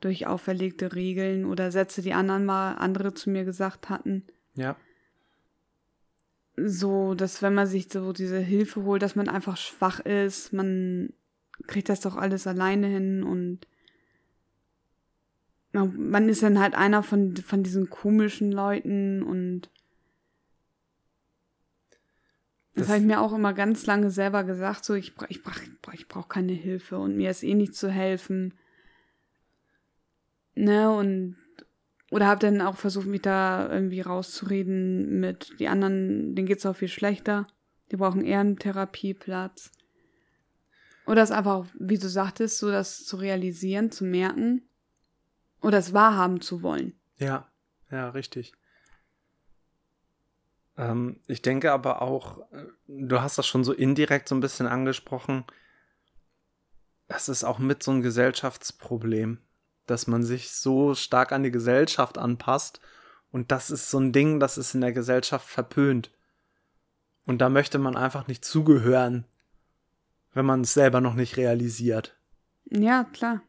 [0.00, 4.24] durch auferlegte Regeln oder Sätze, die anderen mal andere zu mir gesagt hatten.
[4.54, 4.76] Ja.
[6.56, 11.12] So, dass wenn man sich so diese Hilfe holt, dass man einfach schwach ist, man
[11.66, 13.66] kriegt das doch alles alleine hin und
[15.72, 19.70] man ist dann halt einer von, von diesen komischen Leuten und
[22.74, 25.64] Das, das habe ich mir auch immer ganz lange selber gesagt, so ich, ich brauche
[25.94, 28.54] ich brauch keine Hilfe und mir ist eh nicht zu helfen.
[30.54, 31.36] Ne, und
[32.10, 36.76] oder habe dann auch versucht, mich da irgendwie rauszureden mit die anderen, denen geht's auch
[36.76, 37.48] viel schlechter.
[37.90, 39.72] Die brauchen eher einen Therapieplatz.
[41.06, 44.67] Oder es einfach, wie du sagtest, so das zu realisieren, zu merken
[45.60, 46.98] oder es wahrhaben zu wollen.
[47.18, 47.50] Ja,
[47.90, 48.52] ja, richtig.
[50.76, 54.66] Ähm, ich denke aber auch, äh, du hast das schon so indirekt so ein bisschen
[54.66, 55.44] angesprochen,
[57.08, 59.40] das ist auch mit so ein Gesellschaftsproblem
[59.88, 62.80] dass man sich so stark an die Gesellschaft anpasst.
[63.30, 66.10] Und das ist so ein Ding, das ist in der Gesellschaft verpönt.
[67.26, 69.24] Und da möchte man einfach nicht zugehören,
[70.32, 72.16] wenn man es selber noch nicht realisiert.
[72.70, 73.42] Ja, klar.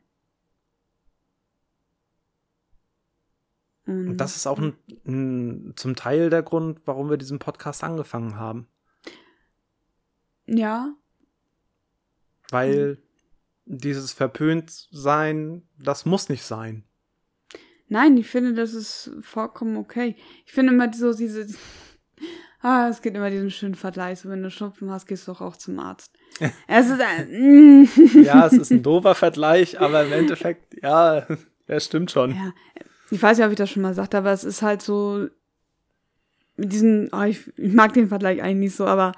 [3.89, 4.75] Und das ist auch ein,
[5.05, 8.67] ein, zum Teil der Grund, warum wir diesen Podcast angefangen haben.
[10.45, 10.93] Ja.
[12.49, 12.97] Weil
[13.65, 16.83] dieses Verpöntsein, das muss nicht sein.
[17.87, 20.15] Nein, ich finde, das ist vollkommen okay.
[20.45, 21.47] Ich finde immer so diese.
[22.61, 24.19] Ah, es gibt immer diesen schönen Vergleich.
[24.19, 26.11] So, wenn du Schnupfen hast, gehst du doch auch zum Arzt.
[26.67, 27.87] es ist ein,
[28.21, 31.25] ja, es ist ein doofer Vergleich, aber im Endeffekt, ja,
[31.67, 32.35] er stimmt schon.
[32.35, 32.51] Ja,
[33.09, 35.27] ich weiß ja, ob ich das schon mal sagte, aber es ist halt so
[36.57, 39.13] mit diesen, oh, ich, ich mag den Vergleich eigentlich nicht so, aber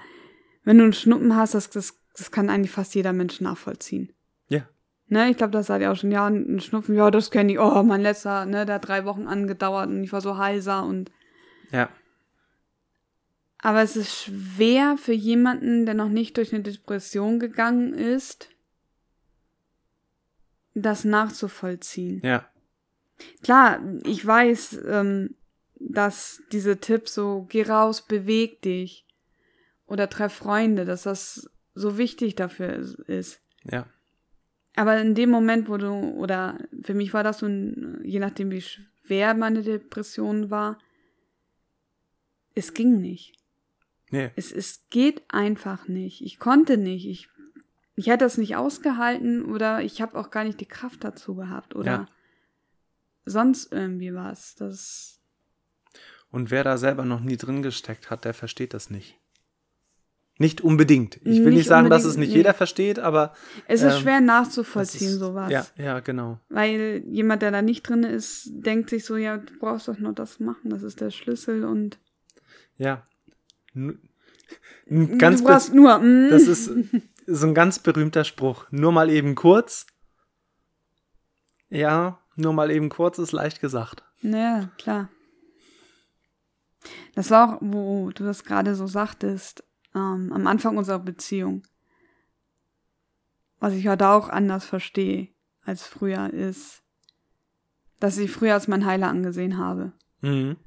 [0.63, 4.13] wenn du einen Schnuppen hast, das, das, das kann eigentlich fast jeder Mensch nachvollziehen.
[5.11, 7.59] Ne, ich glaube, das seid ihr auch schon, ja, ein Schnupfen, ja, das kenne ich.
[7.59, 11.11] Oh, mein letzter, ne, der hat drei Wochen angedauert und ich war so heiser und.
[11.69, 11.89] Ja.
[13.57, 18.47] Aber es ist schwer für jemanden, der noch nicht durch eine Depression gegangen ist,
[20.75, 22.21] das nachzuvollziehen.
[22.23, 22.45] Ja.
[23.43, 25.35] Klar, ich weiß, ähm,
[25.79, 29.05] dass diese Tipps so, geh raus, beweg dich
[29.85, 32.75] oder treff Freunde, dass das so wichtig dafür
[33.07, 33.41] ist.
[33.63, 33.85] Ja.
[34.75, 38.61] Aber in dem Moment, wo du, oder für mich war das so, je nachdem, wie
[38.61, 40.77] schwer meine Depression war,
[42.55, 43.35] es ging nicht.
[44.11, 44.31] Nee.
[44.35, 46.21] Es, es geht einfach nicht.
[46.21, 47.07] Ich konnte nicht.
[47.07, 47.29] Ich,
[47.95, 51.75] ich hätte das nicht ausgehalten oder ich habe auch gar nicht die Kraft dazu gehabt
[51.75, 52.07] oder ja.
[53.25, 54.55] Sonst irgendwie was.
[54.55, 55.19] Das.
[56.29, 59.17] Und wer da selber noch nie drin gesteckt hat, der versteht das nicht.
[60.37, 61.17] Nicht unbedingt.
[61.17, 62.37] Ich will nicht, nicht sagen, dass es nicht nee.
[62.37, 63.33] jeder versteht, aber.
[63.67, 65.51] Es ist ähm, schwer nachzuvollziehen, ist, sowas.
[65.51, 66.39] Ja, ja, genau.
[66.49, 70.13] Weil jemand, der da nicht drin ist, denkt sich so, ja, du brauchst doch nur
[70.13, 71.99] das machen, das ist der Schlüssel und.
[72.77, 73.05] Ja.
[73.75, 75.99] Ganz du brauchst nur.
[75.99, 76.29] Mm.
[76.31, 76.71] Das ist
[77.27, 78.65] so ein ganz berühmter Spruch.
[78.71, 79.85] Nur mal eben kurz.
[81.69, 84.03] Ja, nur mal eben kurz ist leicht gesagt.
[84.21, 85.09] Ja, klar.
[87.15, 89.63] Das war auch, wo du das gerade so sagtest,
[89.93, 91.63] ähm, am Anfang unserer Beziehung.
[93.59, 95.29] Was ich heute auch anders verstehe
[95.63, 96.81] als früher ist,
[97.99, 99.93] dass ich früher als mein Heiler angesehen habe.
[100.21, 100.57] Mhm.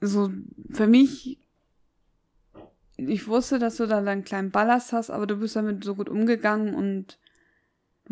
[0.00, 0.30] So,
[0.70, 1.40] für mich,
[2.98, 6.10] ich wusste, dass du da deinen kleinen Ballast hast, aber du bist damit so gut
[6.10, 7.18] umgegangen und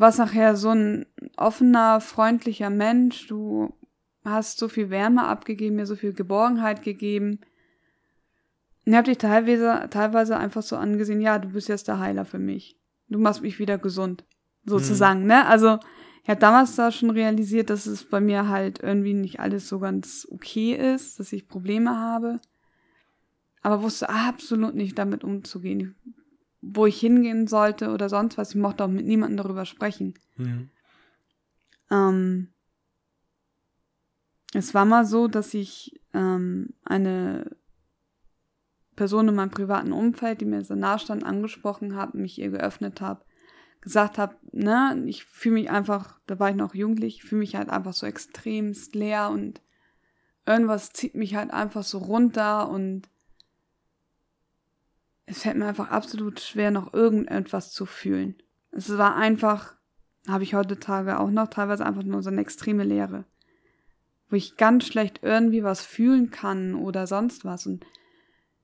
[0.01, 3.27] warst nachher so ein offener, freundlicher Mensch.
[3.29, 3.73] Du
[4.25, 7.41] hast so viel Wärme abgegeben, mir so viel Geborgenheit gegeben.
[8.85, 12.39] Ich habe dich teilweise, teilweise einfach so angesehen, ja, du bist jetzt der Heiler für
[12.39, 12.79] mich.
[13.09, 14.25] Du machst mich wieder gesund.
[14.65, 15.27] Sozusagen, mhm.
[15.27, 15.47] ne?
[15.47, 15.79] Also,
[16.23, 19.79] ich habe damals da schon realisiert, dass es bei mir halt irgendwie nicht alles so
[19.79, 22.41] ganz okay ist, dass ich Probleme habe.
[23.61, 25.97] Aber wusste absolut nicht damit umzugehen.
[26.67, 28.51] Wo ich hingehen sollte oder sonst was.
[28.51, 30.15] Ich mochte auch mit niemandem darüber sprechen.
[30.37, 30.71] Mhm.
[31.91, 32.49] Ähm,
[34.55, 37.57] es war mal so, dass ich ähm, eine
[38.97, 43.01] Person in meinem privaten Umfeld, die mir so nah stand, angesprochen habe, mich ihr geöffnet
[43.01, 43.25] habe,
[43.81, 47.69] gesagt habe, ne, ich fühle mich einfach, da war ich noch jugendlich, fühle mich halt
[47.69, 49.61] einfach so extremst leer und
[50.47, 53.09] irgendwas zieht mich halt einfach so runter und
[55.27, 58.37] es fällt mir einfach absolut schwer, noch irgendetwas zu fühlen.
[58.71, 59.75] Es war einfach,
[60.29, 63.25] habe ich heutzutage auch noch, teilweise einfach nur so eine extreme Leere,
[64.29, 67.87] wo ich ganz schlecht irgendwie was fühlen kann oder sonst was und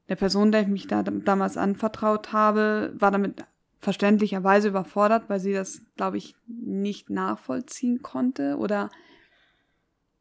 [0.09, 3.45] der Person, der ich mich da damals anvertraut habe, war damit
[3.79, 8.91] verständlicherweise überfordert, weil sie das, glaube ich, nicht nachvollziehen konnte oder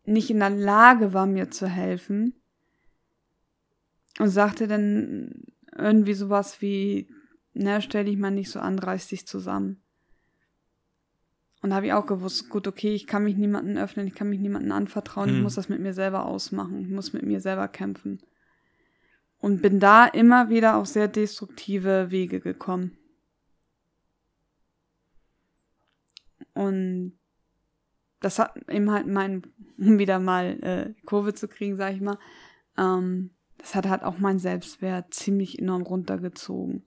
[0.05, 2.35] nicht in der Lage war, mir zu helfen.
[4.19, 5.45] Und sagte dann
[5.79, 7.09] irgendwie sowas wie,
[7.53, 9.81] na, stell dich mal nicht so an, reiß dich zusammen.
[11.61, 14.29] Und da habe ich auch gewusst, gut, okay, ich kann mich niemandem öffnen, ich kann
[14.29, 15.35] mich niemandem anvertrauen, hm.
[15.37, 18.21] ich muss das mit mir selber ausmachen, ich muss mit mir selber kämpfen.
[19.39, 22.97] Und bin da immer wieder auf sehr destruktive Wege gekommen.
[26.53, 27.17] Und
[28.19, 29.43] das hat eben halt mein,
[29.77, 32.17] um wieder mal äh, Kurve zu kriegen, sag ich mal,
[32.77, 36.83] ähm, das hat halt auch mein Selbstwert ziemlich enorm runtergezogen.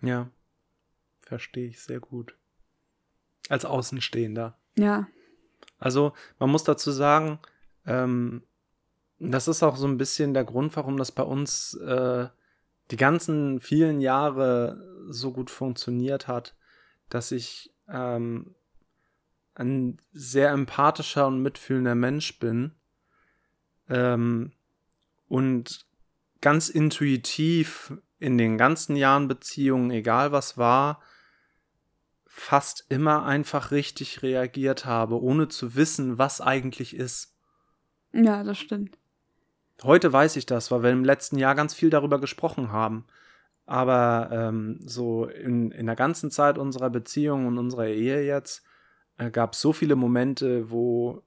[0.00, 0.30] Ja,
[1.20, 2.36] verstehe ich sehr gut.
[3.48, 4.56] Als Außenstehender.
[4.76, 5.08] Ja.
[5.78, 7.38] Also man muss dazu sagen,
[7.86, 8.42] ähm,
[9.18, 12.28] das ist auch so ein bisschen der Grund, warum das bei uns äh,
[12.90, 16.54] die ganzen vielen Jahre so gut funktioniert hat,
[17.08, 18.54] dass ich ähm,
[19.54, 22.72] ein sehr empathischer und mitfühlender Mensch bin
[23.88, 24.52] ähm,
[25.26, 25.87] und
[26.40, 31.00] ganz intuitiv in den ganzen Jahren Beziehungen, egal was war,
[32.26, 37.34] fast immer einfach richtig reagiert habe, ohne zu wissen, was eigentlich ist.
[38.12, 38.96] Ja, das stimmt.
[39.82, 43.06] Heute weiß ich das, weil wir im letzten Jahr ganz viel darüber gesprochen haben.
[43.66, 48.62] Aber ähm, so in, in der ganzen Zeit unserer Beziehung und unserer Ehe jetzt
[49.18, 51.22] äh, gab es so viele Momente, wo,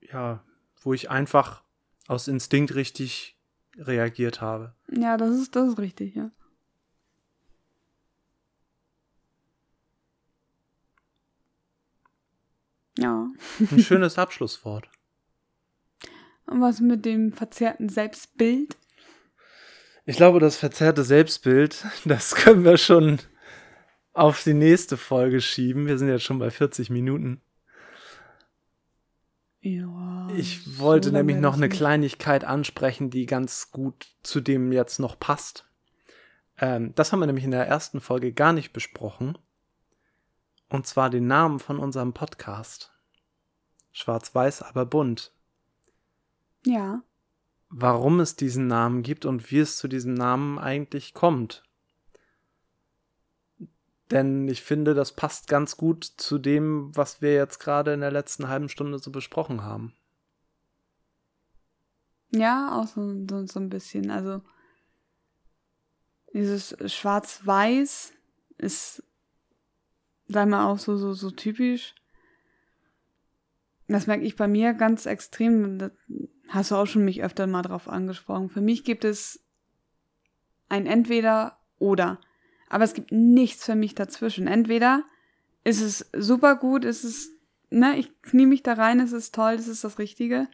[0.00, 0.44] ja,
[0.80, 1.62] wo ich einfach
[2.06, 3.33] aus Instinkt richtig
[3.78, 4.74] reagiert habe.
[4.90, 6.30] Ja, das ist, das ist richtig, ja.
[12.98, 13.28] Ja.
[13.70, 14.88] Ein schönes Abschlusswort.
[16.46, 18.76] Und was mit dem verzerrten Selbstbild?
[20.06, 23.18] Ich glaube, das verzerrte Selbstbild, das können wir schon
[24.12, 25.86] auf die nächste Folge schieben.
[25.86, 27.40] Wir sind jetzt schon bei 40 Minuten.
[29.64, 30.28] Ja.
[30.36, 31.70] Ich wollte so nämlich noch eine.
[31.70, 35.64] Kleinigkeit ansprechen, die ganz gut zu dem jetzt noch passt.
[36.58, 39.38] Ähm, das haben wir nämlich in der ersten Folge gar nicht besprochen.
[40.68, 42.92] Und zwar den Namen von unserem Podcast.
[43.92, 45.32] Schwarz-Weiß, aber bunt.
[46.66, 47.02] Ja.
[47.70, 51.62] Warum es diesen Namen gibt und wie es zu diesem Namen eigentlich kommt.
[54.10, 58.12] Denn ich finde, das passt ganz gut zu dem, was wir jetzt gerade in der
[58.12, 59.94] letzten halben Stunde so besprochen haben.
[62.30, 64.10] Ja, auch so, so, so ein bisschen.
[64.10, 64.42] Also
[66.32, 68.12] dieses Schwarz-Weiß
[68.58, 69.02] ist,
[70.28, 71.94] sag mal, auch so, so, so typisch.
[73.86, 75.78] Das merke ich bei mir ganz extrem.
[75.78, 75.92] Das
[76.48, 78.50] hast du auch schon mich öfter mal drauf angesprochen.
[78.50, 79.44] Für mich gibt es
[80.68, 82.20] ein Entweder oder.
[82.68, 84.46] Aber es gibt nichts für mich dazwischen.
[84.46, 85.04] Entweder
[85.64, 87.30] ist es super gut, ist es,
[87.70, 90.48] ne, ich knie mich da rein, es ist toll, es ist das Richtige.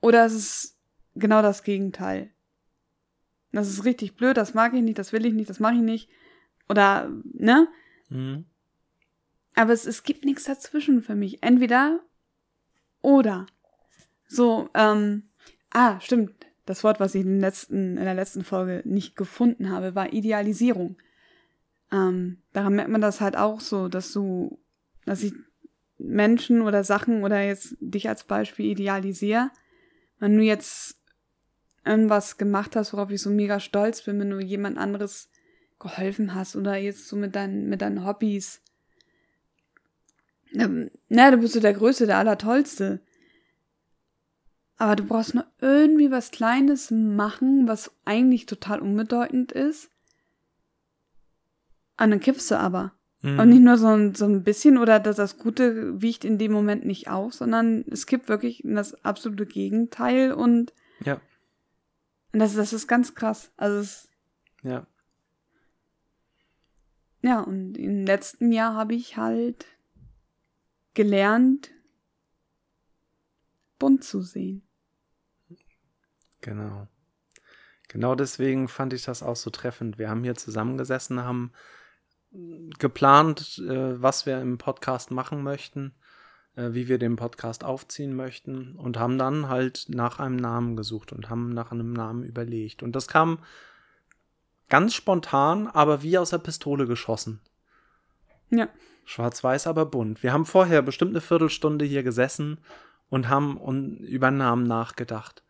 [0.00, 0.78] Oder es ist
[1.14, 2.30] genau das Gegenteil.
[3.52, 5.80] Das ist richtig blöd, das mag ich nicht, das will ich nicht, das mache ich
[5.80, 6.10] nicht.
[6.68, 7.68] Oder, ne?
[8.10, 8.44] Mhm.
[9.54, 11.42] Aber es, es gibt nichts dazwischen für mich.
[11.42, 12.00] Entweder
[13.00, 13.46] oder.
[14.28, 15.30] So, ähm,
[15.70, 16.46] ah, stimmt.
[16.66, 20.96] Das Wort, was ich in, letzten, in der letzten Folge nicht gefunden habe, war Idealisierung.
[21.92, 24.58] Ähm, daran merkt man das halt auch so, dass du,
[25.04, 25.32] dass ich
[25.98, 29.50] Menschen oder Sachen oder jetzt dich als Beispiel idealisiere.
[30.18, 30.98] Wenn du jetzt
[31.84, 35.30] irgendwas gemacht hast, worauf ich so mega stolz bin, wenn du jemand anderes
[35.78, 38.60] geholfen hast oder jetzt so mit deinen, mit deinen Hobbys.
[40.52, 43.00] Ähm, Na, du bist so der Größte, der Allertollste.
[44.78, 49.90] Aber du brauchst nur irgendwie was Kleines machen, was eigentlich total unbedeutend ist.
[51.98, 52.92] Und dann kippst du aber.
[53.22, 53.38] Mhm.
[53.38, 56.52] Und nicht nur so ein, so ein bisschen oder das, das Gute wiegt in dem
[56.52, 60.74] Moment nicht auf, sondern es kippt wirklich in das absolute Gegenteil und,
[61.04, 61.20] Ja,
[62.36, 63.50] und das, das ist ganz krass.
[63.56, 64.08] Also es,
[64.62, 64.86] ja.
[67.22, 69.64] ja, und im letzten Jahr habe ich halt
[70.92, 71.70] gelernt,
[73.78, 74.65] bunt zu sehen.
[76.46, 76.86] Genau.
[77.88, 79.98] Genau deswegen fand ich das auch so treffend.
[79.98, 81.52] Wir haben hier zusammengesessen, haben
[82.78, 85.92] geplant, äh, was wir im Podcast machen möchten,
[86.54, 91.12] äh, wie wir den Podcast aufziehen möchten und haben dann halt nach einem Namen gesucht
[91.12, 92.84] und haben nach einem Namen überlegt.
[92.84, 93.40] Und das kam
[94.68, 97.40] ganz spontan, aber wie aus der Pistole geschossen.
[98.50, 98.68] Ja.
[99.04, 100.22] Schwarz-Weiß, aber bunt.
[100.22, 102.58] Wir haben vorher bestimmt eine Viertelstunde hier gesessen
[103.08, 105.42] und haben über Namen nachgedacht.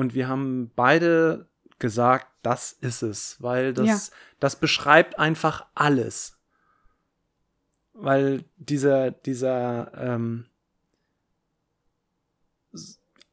[0.00, 1.46] Und wir haben beide
[1.78, 4.16] gesagt, das ist es, weil das, Ja.
[4.40, 6.38] das beschreibt einfach alles.
[7.92, 10.46] Weil dieser, dieser, ähm,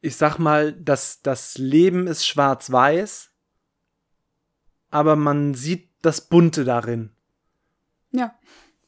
[0.02, 3.30] ich sag mal, das, das Leben ist schwarz-weiß,
[4.90, 7.12] aber man sieht das Bunte darin.
[8.10, 8.38] Ja.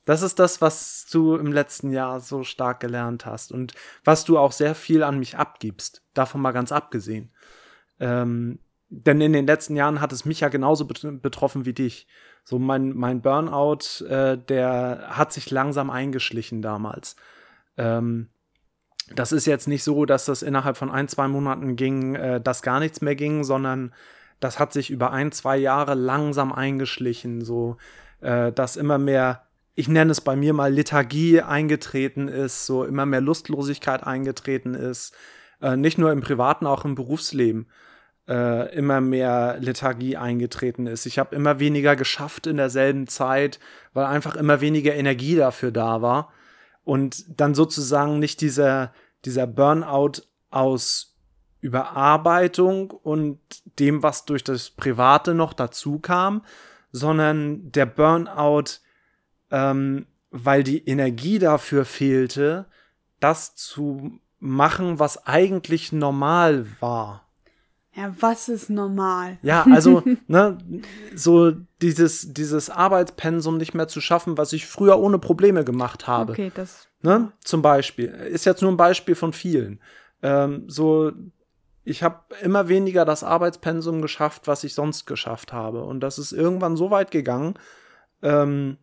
[0.05, 3.73] Das ist das, was du im letzten Jahr so stark gelernt hast und
[4.05, 6.03] was du auch sehr viel an mich abgibst.
[6.13, 7.33] Davon mal ganz abgesehen.
[8.01, 12.09] Ähm, denn in den letzten Jahren hat es mich ja genauso betroffen wie dich.
[12.45, 17.15] So mein, mein Burnout, äh, der hat sich langsam eingeschlichen damals.
[17.77, 18.31] Ähm,
[19.15, 22.63] das ist jetzt nicht so, dass das innerhalb von ein, zwei Monaten ging, äh, dass
[22.63, 23.95] gar nichts mehr ging, sondern
[24.41, 27.77] das hat sich über ein, zwei Jahre langsam eingeschlichen, so
[28.21, 29.47] äh, dass immer mehr,
[29.77, 35.15] ich nenne es bei mir mal Lethargie eingetreten ist, so immer mehr Lustlosigkeit eingetreten ist,
[35.61, 37.69] äh, nicht nur im privaten, auch im Berufsleben
[38.31, 41.05] äh, immer mehr Lethargie eingetreten ist.
[41.05, 43.59] Ich habe immer weniger geschafft in derselben Zeit,
[43.93, 46.33] weil einfach immer weniger Energie dafür da war
[46.85, 48.93] und dann sozusagen nicht dieser
[49.25, 51.17] dieser Burnout aus
[51.61, 53.39] Überarbeitung und
[53.79, 56.43] dem, was durch das Private noch dazu kam,
[56.91, 58.81] sondern der Burnout,
[59.51, 62.67] ähm, weil die Energie dafür fehlte,
[63.21, 67.30] das zu machen, was eigentlich normal war.
[67.95, 69.39] Ja, was ist normal?
[69.43, 70.59] Ja, also, ne,
[71.15, 76.33] so dieses, dieses Arbeitspensum nicht mehr zu schaffen, was ich früher ohne Probleme gemacht habe.
[76.33, 76.89] Okay, das.
[77.03, 78.07] Ne, zum Beispiel.
[78.07, 79.81] Ist jetzt nur ein Beispiel von vielen.
[80.23, 81.13] Ähm, so
[81.85, 85.83] ich habe immer weniger das Arbeitspensum geschafft, was ich sonst geschafft habe.
[85.83, 87.55] Und das ist irgendwann so weit gegangen,
[88.23, 88.77] ähm,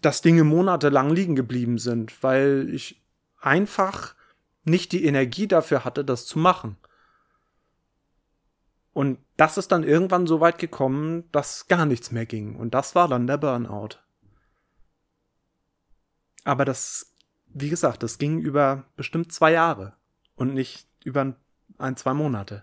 [0.00, 3.02] dass Dinge monatelang liegen geblieben sind, weil ich
[3.40, 4.14] einfach
[4.64, 6.76] nicht die Energie dafür hatte, das zu machen.
[8.94, 12.54] Und das ist dann irgendwann so weit gekommen, dass gar nichts mehr ging.
[12.54, 13.98] Und das war dann der Burnout.
[16.44, 17.12] Aber das,
[17.46, 19.94] wie gesagt, das ging über bestimmt zwei Jahre
[20.36, 21.34] und nicht über
[21.76, 22.62] ein zwei Monate.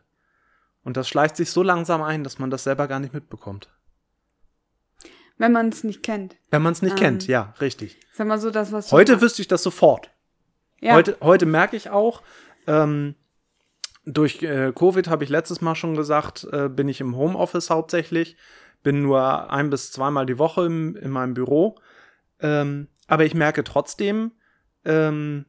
[0.83, 3.69] Und das schleicht sich so langsam ein, dass man das selber gar nicht mitbekommt.
[5.37, 6.37] Wenn man es nicht kennt.
[6.49, 7.99] Wenn man es nicht ähm, kennt, ja, richtig.
[8.13, 10.11] Sag mal so das, was Heute wüsste ich das sofort.
[10.79, 10.93] Ja.
[10.93, 12.21] Heute, heute merke ich auch,
[12.67, 13.15] ähm,
[14.05, 18.35] durch äh, Covid habe ich letztes Mal schon gesagt, äh, bin ich im Homeoffice hauptsächlich,
[18.83, 21.77] bin nur ein bis zweimal die Woche im, in meinem Büro.
[22.39, 24.31] Ähm, aber ich merke trotzdem,
[24.85, 25.45] ähm,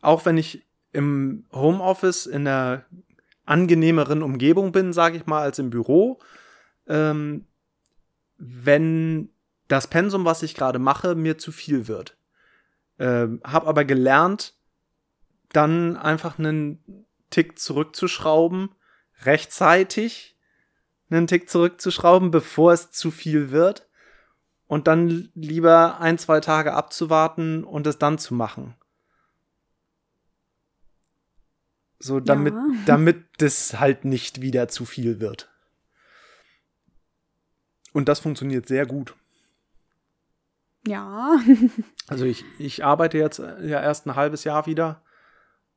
[0.00, 2.84] auch wenn ich im Homeoffice in einer
[3.44, 6.20] angenehmeren Umgebung bin, sage ich mal, als im Büro,
[6.86, 7.46] ähm,
[8.36, 9.30] wenn
[9.68, 12.16] das Pensum, was ich gerade mache, mir zu viel wird.
[12.98, 14.54] Ähm, hab aber gelernt,
[15.52, 18.70] dann einfach einen Tick zurückzuschrauben,
[19.22, 20.36] rechtzeitig
[21.10, 23.88] einen Tick zurückzuschrauben, bevor es zu viel wird.
[24.66, 28.74] Und dann lieber ein, zwei Tage abzuwarten und es dann zu machen.
[31.98, 32.66] So, damit, ja.
[32.86, 35.50] damit das halt nicht wieder zu viel wird.
[37.92, 39.14] Und das funktioniert sehr gut.
[40.86, 41.38] Ja.
[42.08, 45.02] also ich, ich arbeite jetzt ja erst ein halbes Jahr wieder.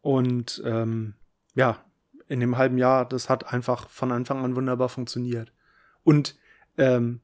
[0.01, 1.15] Und ähm,
[1.55, 1.83] ja,
[2.27, 5.51] in dem halben Jahr, das hat einfach von Anfang an wunderbar funktioniert.
[6.03, 6.37] Und
[6.77, 7.21] ähm,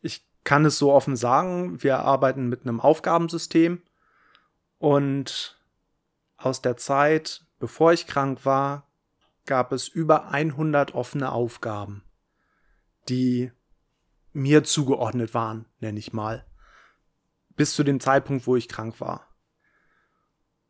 [0.00, 3.82] ich kann es so offen sagen, wir arbeiten mit einem Aufgabensystem.
[4.78, 5.60] Und
[6.36, 8.86] aus der Zeit, Bevor ich krank war,
[9.44, 12.04] gab es über 100 offene Aufgaben,
[13.08, 13.50] die
[14.32, 16.44] mir zugeordnet waren, nenne ich mal.
[17.56, 19.26] Bis zu dem Zeitpunkt, wo ich krank war.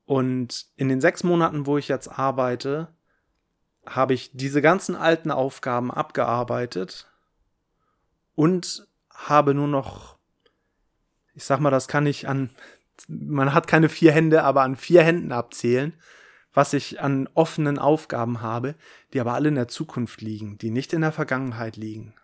[0.09, 2.88] Und in den sechs Monaten, wo ich jetzt arbeite,
[3.84, 7.12] habe ich diese ganzen alten Aufgaben abgearbeitet
[8.34, 10.16] und habe nur noch,
[11.34, 12.48] ich sag mal, das kann ich an,
[13.06, 15.92] man hat keine vier Hände, aber an vier Händen abzählen,
[16.54, 18.76] was ich an offenen Aufgaben habe,
[19.12, 22.14] die aber alle in der Zukunft liegen, die nicht in der Vergangenheit liegen.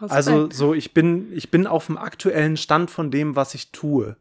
[0.00, 0.10] Respekt.
[0.10, 4.16] Also so, ich bin, ich bin auf dem aktuellen Stand von dem, was ich tue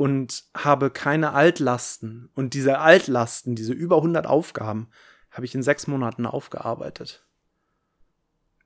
[0.00, 2.30] und habe keine Altlasten.
[2.34, 4.88] Und diese Altlasten, diese über 100 Aufgaben,
[5.30, 7.26] habe ich in sechs Monaten aufgearbeitet.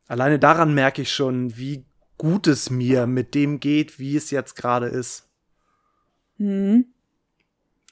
[0.07, 1.87] Alleine daran merke ich schon, wie
[2.18, 5.28] gut es mir mit dem geht, wie es jetzt gerade ist.
[6.39, 6.87] Mhm.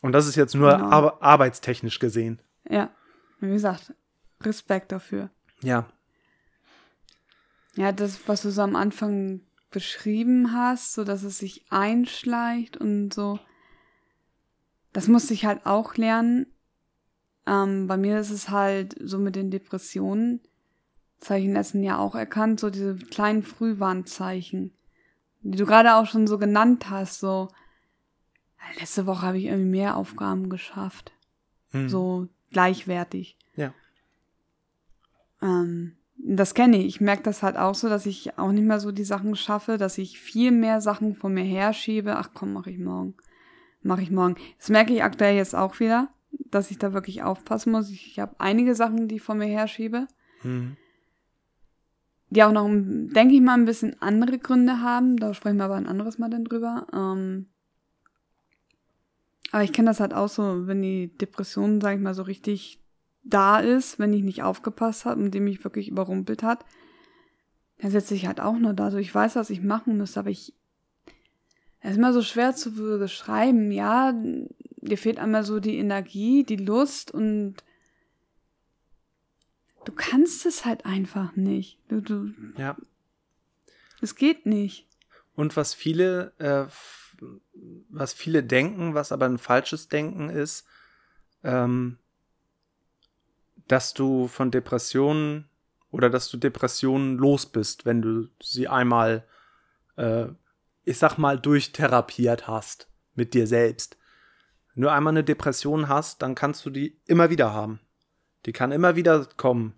[0.02, 0.88] Und das ist jetzt nur genau.
[0.88, 2.40] ar arbeitstechnisch gesehen.
[2.70, 2.90] Ja,
[3.40, 3.92] wie gesagt,
[4.40, 5.30] Respekt dafür.
[5.62, 5.90] Ja.
[7.74, 9.40] Ja, das, was du so am Anfang
[9.72, 13.38] beschrieben hast, so dass es sich einschleicht und so,
[14.92, 16.46] das musste ich halt auch lernen.
[17.46, 20.40] Ähm, bei mir ist es halt so mit den Depressionen,
[21.18, 24.72] das habe ich im letzten Jahr auch erkannt, so diese kleinen Frühwarnzeichen,
[25.40, 27.48] die du gerade auch schon so genannt hast, so,
[28.78, 31.12] Letzte Woche habe ich irgendwie mehr Aufgaben geschafft.
[31.70, 31.88] Hm.
[31.88, 33.36] So gleichwertig.
[33.54, 33.74] Ja.
[35.40, 36.86] Ähm, das kenne ich.
[36.86, 39.76] Ich merke das halt auch so, dass ich auch nicht mehr so die Sachen schaffe,
[39.76, 42.16] dass ich viel mehr Sachen von mir herschiebe.
[42.16, 43.14] Ach komm, mache ich morgen.
[43.82, 44.36] Mache ich morgen.
[44.58, 47.90] Das merke ich aktuell jetzt auch wieder, dass ich da wirklich aufpassen muss.
[47.90, 50.06] Ich habe einige Sachen, die ich vor mir herschiebe,
[50.44, 50.76] Mhm.
[52.30, 55.16] die auch noch, denke ich mal, ein bisschen andere Gründe haben.
[55.16, 56.86] Da sprechen wir aber ein anderes Mal dann drüber.
[56.92, 57.46] Ähm,
[59.50, 62.81] aber ich kenne das halt auch so, wenn die Depression, sag ich mal, so richtig
[63.24, 66.64] da ist, wenn ich nicht aufgepasst habe und die mich wirklich überrumpelt hat,
[67.78, 68.90] dann sitze ich halt auch nur da.
[68.90, 70.54] So, ich weiß, was ich machen muss, aber ich.
[71.80, 73.72] Es ist immer so schwer zu beschreiben.
[73.72, 74.12] Ja,
[74.76, 77.56] dir fehlt einmal so die Energie, die Lust und
[79.84, 81.80] du kannst es halt einfach nicht.
[81.88, 82.76] Du, du, Ja.
[84.00, 84.86] es geht nicht.
[85.34, 86.66] Und was viele, äh,
[87.88, 90.66] was viele denken, was aber ein falsches Denken ist,
[91.42, 91.98] ähm,
[93.72, 95.48] dass du von Depressionen
[95.90, 99.24] oder dass du Depressionen los bist, wenn du sie einmal,
[99.96, 100.26] äh,
[100.84, 103.96] ich sag mal, durchtherapiert hast mit dir selbst.
[104.74, 107.80] Wenn du einmal eine Depression hast, dann kannst du die immer wieder haben.
[108.44, 109.72] Die kann immer wieder kommen.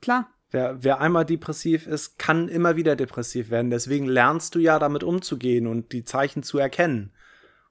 [0.00, 0.28] Klar.
[0.50, 3.70] Wer, wer einmal depressiv ist, kann immer wieder depressiv werden.
[3.70, 7.12] Deswegen lernst du ja damit umzugehen und die Zeichen zu erkennen.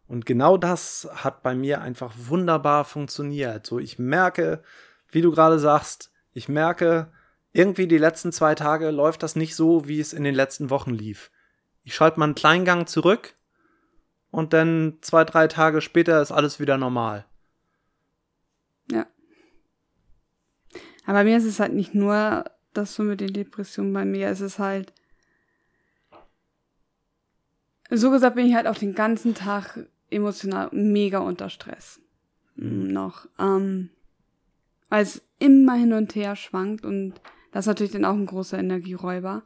[0.08, 3.66] Und genau das hat bei mir einfach wunderbar funktioniert.
[3.66, 4.62] So, ich merke,
[5.10, 7.12] wie du gerade sagst, ich merke,
[7.54, 10.92] irgendwie die letzten zwei Tage läuft das nicht so, wie es in den letzten Wochen
[10.92, 11.32] lief.
[11.84, 13.34] Ich schalte mal einen Kleingang zurück
[14.30, 17.26] und dann zwei, drei Tage später ist alles wieder normal.
[18.92, 19.08] Ja.
[21.06, 23.94] Aber bei mir ist es halt nicht nur das so mit den Depressionen.
[23.94, 24.94] Bei mir ist es halt.
[27.90, 32.02] So gesagt bin ich halt auch den ganzen Tag emotional mega unter Stress.
[32.56, 33.28] Noch.
[33.40, 33.90] Ähm,
[34.90, 37.14] weil es immer hin und her schwankt und
[37.52, 39.44] das ist natürlich dann auch ein großer Energieräuber.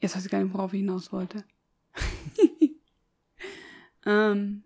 [0.00, 1.44] Jetzt weiß ich gar nicht, worauf ich hinaus wollte.
[4.06, 4.62] ähm,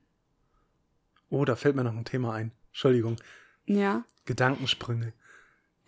[1.31, 2.53] Oh, da fällt mir noch ein Thema ein.
[2.69, 3.17] Entschuldigung.
[3.67, 4.05] ja.
[4.25, 5.07] Gedankensprünge.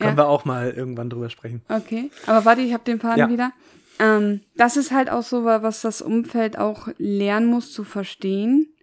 [0.00, 0.06] Ja.
[0.06, 1.62] Können wir auch mal irgendwann drüber sprechen.
[1.68, 3.28] Okay, aber warte, ich habe den Faden Ja.
[3.30, 3.52] wieder.
[4.00, 8.73] Ähm, das ist halt auch so, wa- was das Umfeld auch lernen muss zu verstehen.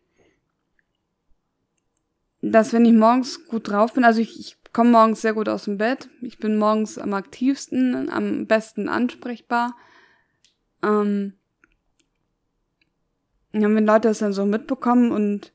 [2.41, 5.65] Dass wenn ich morgens gut drauf bin, also ich, ich komme morgens sehr gut aus
[5.65, 9.75] dem Bett, ich bin morgens am aktivsten, am besten ansprechbar.
[10.81, 11.33] Ähm,
[13.53, 15.53] ja, wenn Leute das dann so mitbekommen und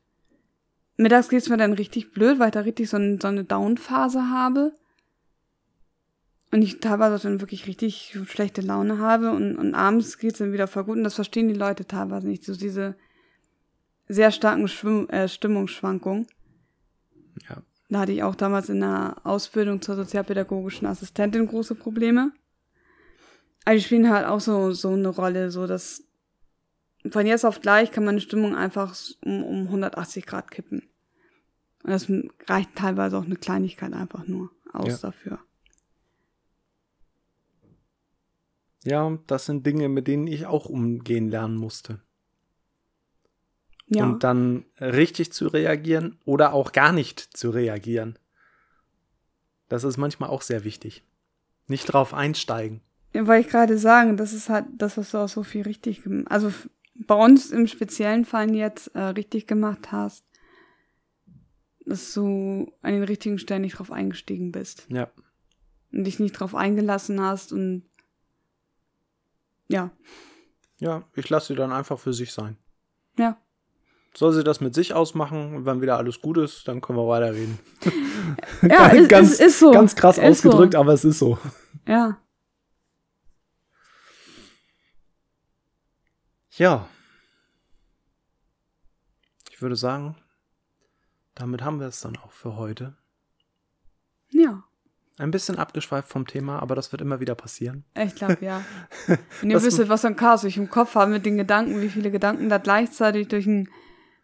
[0.96, 4.28] mittags geht's mir dann richtig blöd, weil ich da richtig so, ein, so eine Down-Phase
[4.28, 4.72] habe.
[6.52, 10.68] Und ich teilweise dann wirklich richtig schlechte Laune habe und, und abends geht's dann wieder
[10.68, 10.96] voll gut.
[10.96, 12.44] Und das verstehen die Leute teilweise nicht.
[12.44, 12.94] So diese
[14.08, 16.26] sehr starken Schwimm äh, Stimmungsschwankungen.
[17.48, 17.62] Ja.
[17.88, 22.32] Da hatte ich auch damals in der Ausbildung zur sozialpädagogischen Assistentin große Probleme.
[23.64, 26.02] Aber die spielen halt auch so, so eine Rolle, so dass
[27.10, 30.82] von jetzt auf gleich kann meine Stimmung einfach um, um 180 Grad kippen.
[31.84, 32.10] Und das
[32.48, 34.96] reicht teilweise auch eine Kleinigkeit einfach nur aus Ja.
[34.98, 35.38] dafür.
[38.84, 42.00] Ja, das sind Dinge, mit denen ich auch umgehen lernen musste.
[43.88, 44.04] Ja.
[44.04, 48.18] Und dann richtig zu reagieren oder auch gar nicht zu reagieren.
[49.68, 51.04] Das ist manchmal auch sehr wichtig.
[51.68, 52.80] Nicht drauf einsteigen.
[53.12, 56.02] Ja, wollte ich gerade sagen, das ist halt das, was du auch so viel richtig
[56.02, 56.52] gemacht Also
[56.94, 60.24] bei uns im speziellen Fall jetzt äh, richtig gemacht hast,
[61.84, 65.10] dass du an den richtigen Stellen nicht drauf eingestiegen bist Ja.
[65.92, 67.84] und dich nicht drauf eingelassen hast und
[69.68, 69.90] ja,
[70.78, 72.56] Ja, ich lasse sie dann einfach für sich sein.
[73.18, 73.36] ja.
[74.16, 77.06] Soll sie das mit sich ausmachen und wenn wieder alles gut ist, dann können wir
[77.08, 77.58] weiterreden.
[78.62, 79.70] Ja, ganz, ist, ist so.
[79.70, 80.80] ganz krass ist ausgedrückt, So.
[80.80, 81.38] aber es ist so.
[81.86, 82.18] Ja.
[86.52, 86.88] Ja.
[89.50, 90.16] Ich würde sagen,
[91.34, 92.94] damit haben wir es dann auch für heute.
[94.30, 94.64] Ja.
[95.18, 97.84] Ein bisschen abgeschweift vom Thema, aber das wird immer wieder passieren.
[97.94, 98.62] Ich glaube, ja.
[99.40, 101.80] Wenn ihr Das- wüsstet, was für ein Chaos ich im Kopf habe mit den Gedanken,
[101.80, 103.68] wie viele Gedanken da gleichzeitig durch, ein,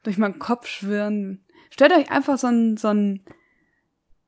[0.03, 1.44] durch meinen Kopf schwirren.
[1.70, 3.24] Stellt euch einfach so ein, so ein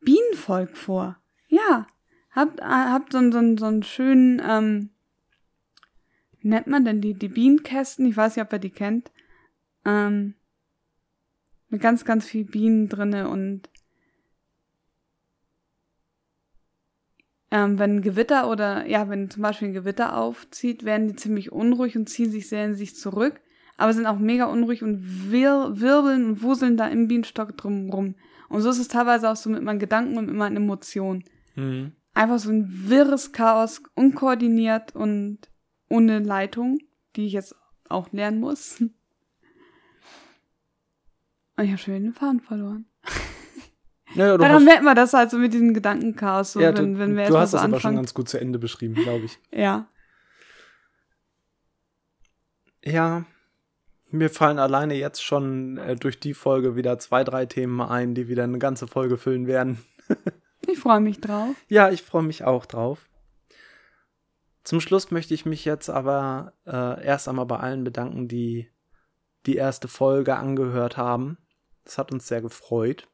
[0.00, 1.18] Bienenvolk vor.
[1.48, 1.86] Ja.
[2.30, 4.90] Habt, äh, habt so, so, so einen schönen, ähm,
[6.40, 8.06] wie nennt man denn die, die Bienenkästen?
[8.06, 9.12] Ich weiß nicht, ob ihr die kennt.
[9.84, 10.34] Ähm,
[11.68, 13.68] mit ganz, ganz viel Bienen drinne und
[17.50, 21.96] ähm, wenn Gewitter oder ja, wenn zum Beispiel ein Gewitter aufzieht, werden die ziemlich unruhig
[21.96, 23.40] und ziehen sich sehr in sich zurück,
[23.76, 28.14] aber sind auch mega unruhig und wir wirbeln und wuseln da im Bienenstock drumrum.
[28.48, 31.24] Und so ist es teilweise auch so mit meinen Gedanken und mit meinen Emotionen.
[31.56, 31.92] Mhm.
[32.14, 35.38] Einfach so ein wirres Chaos, unkoordiniert und
[35.88, 36.78] ohne Leitung,
[37.16, 37.56] die ich jetzt
[37.88, 38.82] auch lernen muss.
[41.56, 42.86] Oh, ich habe schon wieder den Faden verloren.
[44.14, 46.52] Ja, Daran hast, merkt man das halt so mit diesem Gedankenchaos.
[46.52, 48.58] So, ja, wenn, wenn wir du hast so es aber schon ganz gut zu Ende
[48.58, 49.38] beschrieben, glaube ich.
[49.50, 49.88] ja.
[52.86, 53.24] Ja,
[54.14, 58.28] mir fallen alleine jetzt schon äh, durch die Folge wieder zwei, drei Themen ein, die
[58.28, 59.84] wieder eine ganze Folge füllen werden.
[60.66, 61.54] ich freue mich drauf.
[61.68, 63.08] Ja, ich freue mich auch drauf.
[64.62, 68.70] Zum Schluss möchte ich mich jetzt aber äh, erst einmal bei allen bedanken, die
[69.46, 71.36] die erste Folge angehört haben.
[71.84, 73.08] Das hat uns sehr gefreut.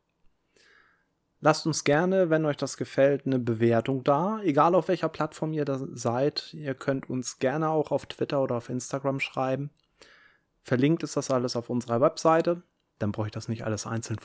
[1.40, 4.40] Lasst uns gerne, wenn euch das gefällt, eine Bewertung da.
[4.42, 6.52] Egal auf welcher Plattform ihr da seid.
[6.52, 9.70] Ihr könnt uns gerne auch auf Twitter oder auf Instagram schreiben.
[10.70, 12.62] Verlinkt ist das alles auf unserer Webseite.
[13.00, 14.20] Dann brauche ich das nicht alles einzeln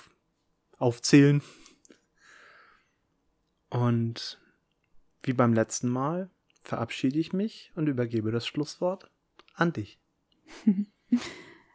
[0.77, 1.41] aufzählen.
[3.71, 4.39] Und
[5.23, 6.29] wie beim letzten Mal
[6.61, 9.09] verabschiede ich mich und übergebe das Schlusswort
[9.55, 9.99] an dich.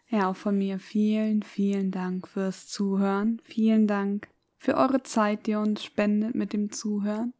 [0.08, 3.40] Ja, auch von mir vielen, vielen Dank fürs Zuhören.
[3.44, 7.32] Vielen Dank für eure Zeit, die ihr uns spendet mit dem Zuhören.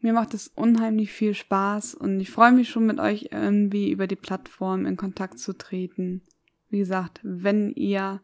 [0.00, 4.06] Mir macht es unheimlich viel Spaß und ich freue mich schon mit euch irgendwie über
[4.06, 6.22] die Plattform in Kontakt zu treten.
[6.70, 8.20] Wie gesagt, wenn ihr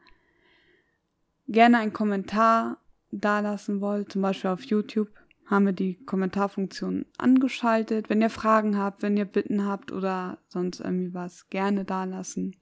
[1.48, 2.78] gerne einen Kommentar
[3.10, 5.08] dalassen wollt, zum Beispiel auf YouTube,
[5.46, 8.08] haben wir die Kommentarfunktion angeschaltet.
[8.08, 12.56] Wenn ihr Fragen habt, wenn ihr Bitten habt oder sonst irgendwie was, gerne dalassen.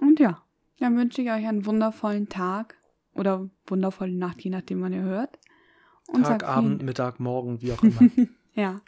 [0.00, 0.42] Und ja,
[0.78, 2.76] dann wünsche ich euch einen wundervollen Tag
[3.14, 5.38] oder wundervolle Nacht, je nachdem, wann ihr hört.
[6.08, 8.10] Und Tag, Abend, Mittag, Morgen, wie auch immer.
[8.54, 8.80] ja.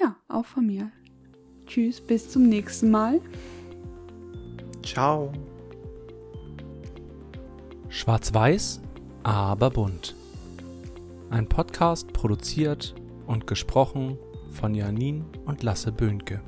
[0.00, 0.90] Ja, auch von mir.
[1.66, 3.20] Tschüss, bis zum nächsten Mal.
[4.82, 5.32] Ciao.
[7.88, 8.80] Schwarz-Weiß,
[9.22, 10.14] aber bunt.
[11.30, 12.94] Ein Podcast produziert
[13.26, 14.18] und gesprochen
[14.50, 16.40] von Janin und Lasse Böhnke.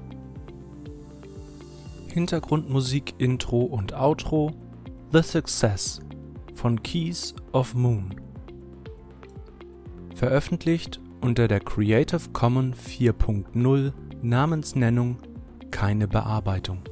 [2.13, 4.53] Hintergrundmusik, Intro und Outro
[5.13, 6.01] The Success
[6.55, 8.15] von Keys of Moon.
[10.15, 13.93] Veröffentlicht unter der Creative Commons 4.0
[14.23, 15.19] Namensnennung
[15.71, 16.83] keine Bearbeitung.